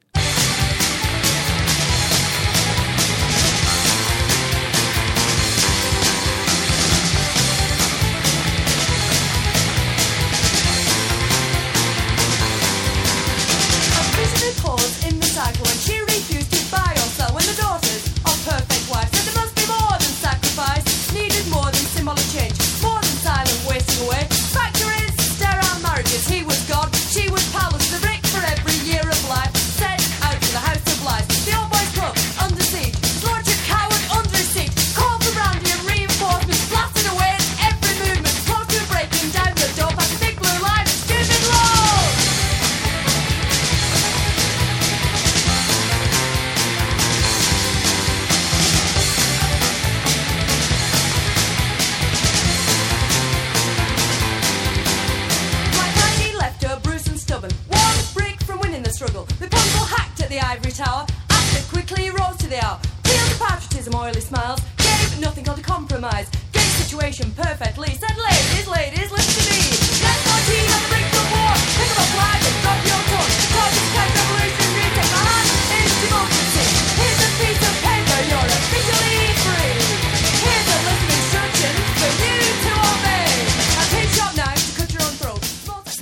from 58.47 58.59
winning 58.61 58.81
the 58.81 58.89
struggle. 58.89 59.25
The 59.43 59.47
pencil 59.47 59.85
hacked 59.85 60.21
at 60.21 60.29
the 60.29 60.39
ivory 60.39 60.71
tower. 60.71 61.05
Actor 61.29 61.63
quickly 61.69 62.09
rose 62.09 62.37
to 62.37 62.47
the 62.47 62.63
hour. 62.63 62.79
Peeled 63.03 63.29
the 63.29 63.43
patriotism, 63.43 63.93
oily 63.93 64.21
smiles. 64.21 64.61
Gave 64.77 65.19
nothing 65.19 65.43
called 65.43 65.59
a 65.59 65.61
compromise. 65.61 66.29
Gave 66.53 66.71
situation 66.81 67.31
perfectly. 67.35 67.89
Said, 67.89 68.17
ladies, 68.17 68.67
ladies, 68.67 69.11
listen 69.11 69.35
to 69.35 69.51
me. 69.51 69.59
Let's 70.01 70.25
not 70.25 70.96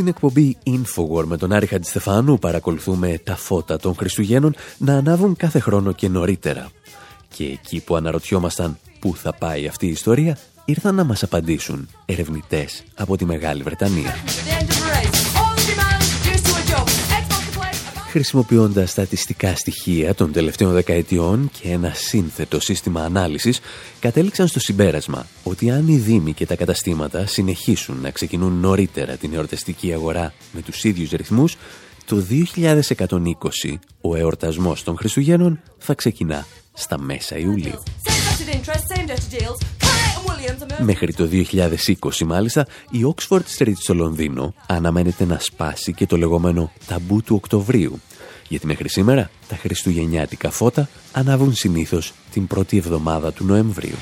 Στην 0.05 0.17
εκπομπή 0.17 0.57
Infowar 0.65 1.23
με 1.25 1.37
τον 1.37 1.51
Άρη 1.51 1.65
Χαντιστεφάνου 1.65 2.39
παρακολουθούμε 2.39 3.19
τα 3.23 3.35
φώτα 3.35 3.77
των 3.77 3.95
Χριστουγέννων 3.95 4.55
να 4.77 4.97
ανάβουν 4.97 5.35
κάθε 5.35 5.59
χρόνο 5.59 5.91
και 5.91 6.07
νωρίτερα. 6.07 6.69
Και 7.35 7.43
εκεί 7.43 7.79
που 7.79 7.95
αναρωτιόμασταν 7.95 8.77
πού 8.99 9.15
θα 9.15 9.33
πάει 9.33 9.67
αυτή 9.67 9.85
η 9.85 9.89
ιστορία, 9.89 10.37
ήρθαν 10.65 10.95
να 10.95 11.03
μας 11.03 11.23
απαντήσουν 11.23 11.89
ερευνητές 12.05 12.83
από 12.95 13.17
τη 13.17 13.25
Μεγάλη 13.25 13.63
Βρετανία. 13.63 14.13
Χρησιμοποιώντας 18.15 18.91
στατιστικά 18.91 19.55
στοιχεία 19.55 20.15
των 20.15 20.31
τελευταίων 20.31 20.73
δεκαετιών 20.73 21.49
και 21.61 21.69
ένα 21.69 21.91
σύνθετο 21.93 22.59
σύστημα 22.59 23.01
ανάλυσης, 23.03 23.59
κατέληξαν 23.99 24.47
στο 24.47 24.59
συμπέρασμα 24.59 25.27
ότι 25.43 25.71
αν 25.71 25.87
οι 25.87 25.97
δήμοι 25.97 26.33
και 26.33 26.45
τα 26.45 26.55
καταστήματα 26.55 27.25
συνεχίσουν 27.25 27.97
να 28.01 28.11
ξεκινούν 28.11 28.53
νωρίτερα 28.53 29.15
την 29.15 29.33
εορταστική 29.33 29.93
αγορά 29.93 30.33
με 30.51 30.61
τους 30.61 30.83
ίδιους 30.83 31.09
ρυθμούς, 31.09 31.57
το 32.05 32.25
2120 32.29 33.77
ο 34.01 34.15
εορτασμός 34.15 34.83
των 34.83 34.97
Χριστουγέννων 34.97 35.59
θα 35.77 35.93
ξεκινά 35.93 36.45
στα 36.73 36.99
μέσα 36.99 37.37
Ιουλίου. 37.37 37.83
Μέχρι 40.79 41.13
το 41.13 41.29
2020 41.31 42.25
μάλιστα 42.25 42.67
η 42.91 43.13
Oxford 43.15 43.43
Street 43.57 43.73
στο 43.75 43.93
Λονδίνο 43.93 44.53
αναμένεται 44.67 45.25
να 45.25 45.39
σπάσει 45.39 45.93
και 45.93 46.05
το 46.05 46.17
λεγόμενο 46.17 46.71
ταμπού 46.87 47.21
του 47.21 47.35
Οκτωβρίου. 47.35 47.99
Γιατί 48.47 48.65
μέχρι 48.65 48.89
σήμερα 48.89 49.29
τα 49.47 49.55
χριστουγεννιάτικα 49.55 50.51
φώτα 50.51 50.89
ανάβουν 51.11 51.53
συνήθως 51.53 52.13
την 52.31 52.47
πρώτη 52.47 52.77
εβδομάδα 52.77 53.33
του 53.33 53.45
Νοεμβρίου. 53.45 53.95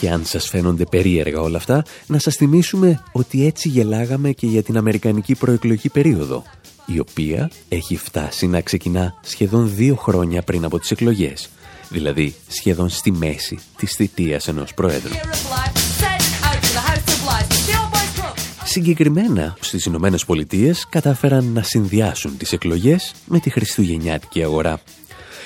Και 0.00 0.10
αν 0.10 0.24
σας 0.24 0.48
φαίνονται 0.48 0.84
περίεργα 0.84 1.40
όλα 1.40 1.56
αυτά, 1.56 1.84
να 2.06 2.18
σας 2.18 2.34
θυμίσουμε 2.34 3.04
ότι 3.12 3.46
έτσι 3.46 3.68
γελάγαμε 3.68 4.32
και 4.32 4.46
για 4.46 4.62
την 4.62 4.76
Αμερικανική 4.76 5.34
προεκλογική 5.34 5.88
περίοδο, 5.88 6.42
η 6.86 6.98
οποία 6.98 7.50
έχει 7.68 7.96
φτάσει 7.96 8.46
να 8.46 8.60
ξεκινά 8.60 9.14
σχεδόν 9.20 9.74
δύο 9.74 9.94
χρόνια 9.94 10.42
πριν 10.42 10.64
από 10.64 10.78
τις 10.78 10.90
εκλογές, 10.90 11.48
δηλαδή 11.90 12.34
σχεδόν 12.48 12.88
στη 12.88 13.12
μέση 13.12 13.58
της 13.76 13.92
θητείας 13.92 14.48
ενός 14.48 14.74
Προέδρου. 14.74 15.12
Συγκεκριμένα, 18.64 19.56
στις 19.60 19.84
Ηνωμένες 19.84 20.24
Πολιτείες 20.24 20.86
κατάφεραν 20.88 21.44
να 21.44 21.62
συνδυάσουν 21.62 22.36
τις 22.36 22.52
εκλογές 22.52 23.12
με 23.26 23.38
τη 23.38 23.50
χριστουγεννιάτικη 23.50 24.42
αγορά. 24.42 24.80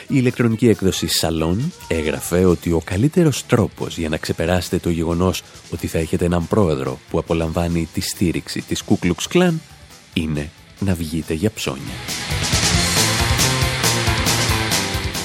Η 0.03 0.15
ηλεκτρονική 0.19 0.69
έκδοση 0.69 1.09
Salon 1.21 1.57
έγραφε 1.89 2.45
ότι 2.45 2.73
ο 2.73 2.81
καλύτερος 2.85 3.47
τρόπος 3.47 3.99
για 3.99 4.09
να 4.09 4.17
ξεπεράσετε 4.17 4.79
το 4.79 4.91
γεγονός 4.91 5.43
ότι 5.73 5.87
θα 5.87 5.99
έχετε 5.99 6.25
έναν 6.25 6.49
πρόεδρο 6.49 6.99
που 7.11 7.19
απολαμβάνει 7.19 7.89
τη 7.93 8.01
στήριξη 8.01 8.61
της 8.61 8.83
Ku 8.89 8.95
Klux 9.07 9.33
Klan 9.33 9.53
είναι 10.13 10.51
να 10.79 10.95
βγείτε 10.95 11.35
για 11.35 11.51
ψώνια. 11.51 11.95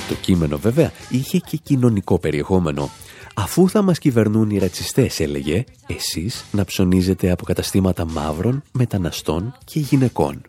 Το 0.10 0.16
κείμενο 0.16 0.58
βέβαια 0.58 0.92
είχε 1.10 1.38
και 1.38 1.58
κοινωνικό 1.58 2.20
περιεχόμενο 2.20 2.90
Αφού 3.34 3.70
θα 3.70 3.82
μας 3.82 4.00
κυβερνούν 4.00 4.50
οι 4.50 4.58
ρατσιστές, 4.58 5.20
έλεγε, 5.20 5.64
εσείς 5.88 6.46
να 6.52 6.66
ψωνίζετε 6.66 7.32
από 7.32 7.46
καταστήματα 7.46 8.06
μαύρων, 8.06 8.64
μεταναστών 8.72 9.58
και 9.66 9.80
γυναικών. 9.80 10.42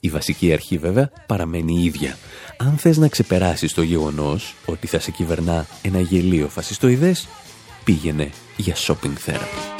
Η 0.00 0.08
βασική 0.08 0.52
αρχή 0.52 0.78
βέβαια 0.78 1.10
παραμένει 1.26 1.80
η 1.80 1.84
ίδια. 1.84 2.16
Αν 2.56 2.76
θες 2.76 2.96
να 2.96 3.08
ξεπεράσεις 3.08 3.72
το 3.72 3.82
γεγονός 3.82 4.54
ότι 4.66 4.86
θα 4.86 5.00
σε 5.00 5.10
κυβερνά 5.10 5.66
ένα 5.82 6.00
γελίο 6.00 6.48
φασιστοειδές, 6.48 7.28
πήγαινε 7.84 8.30
για 8.56 8.74
shopping 8.74 9.30
therapy. 9.30 9.75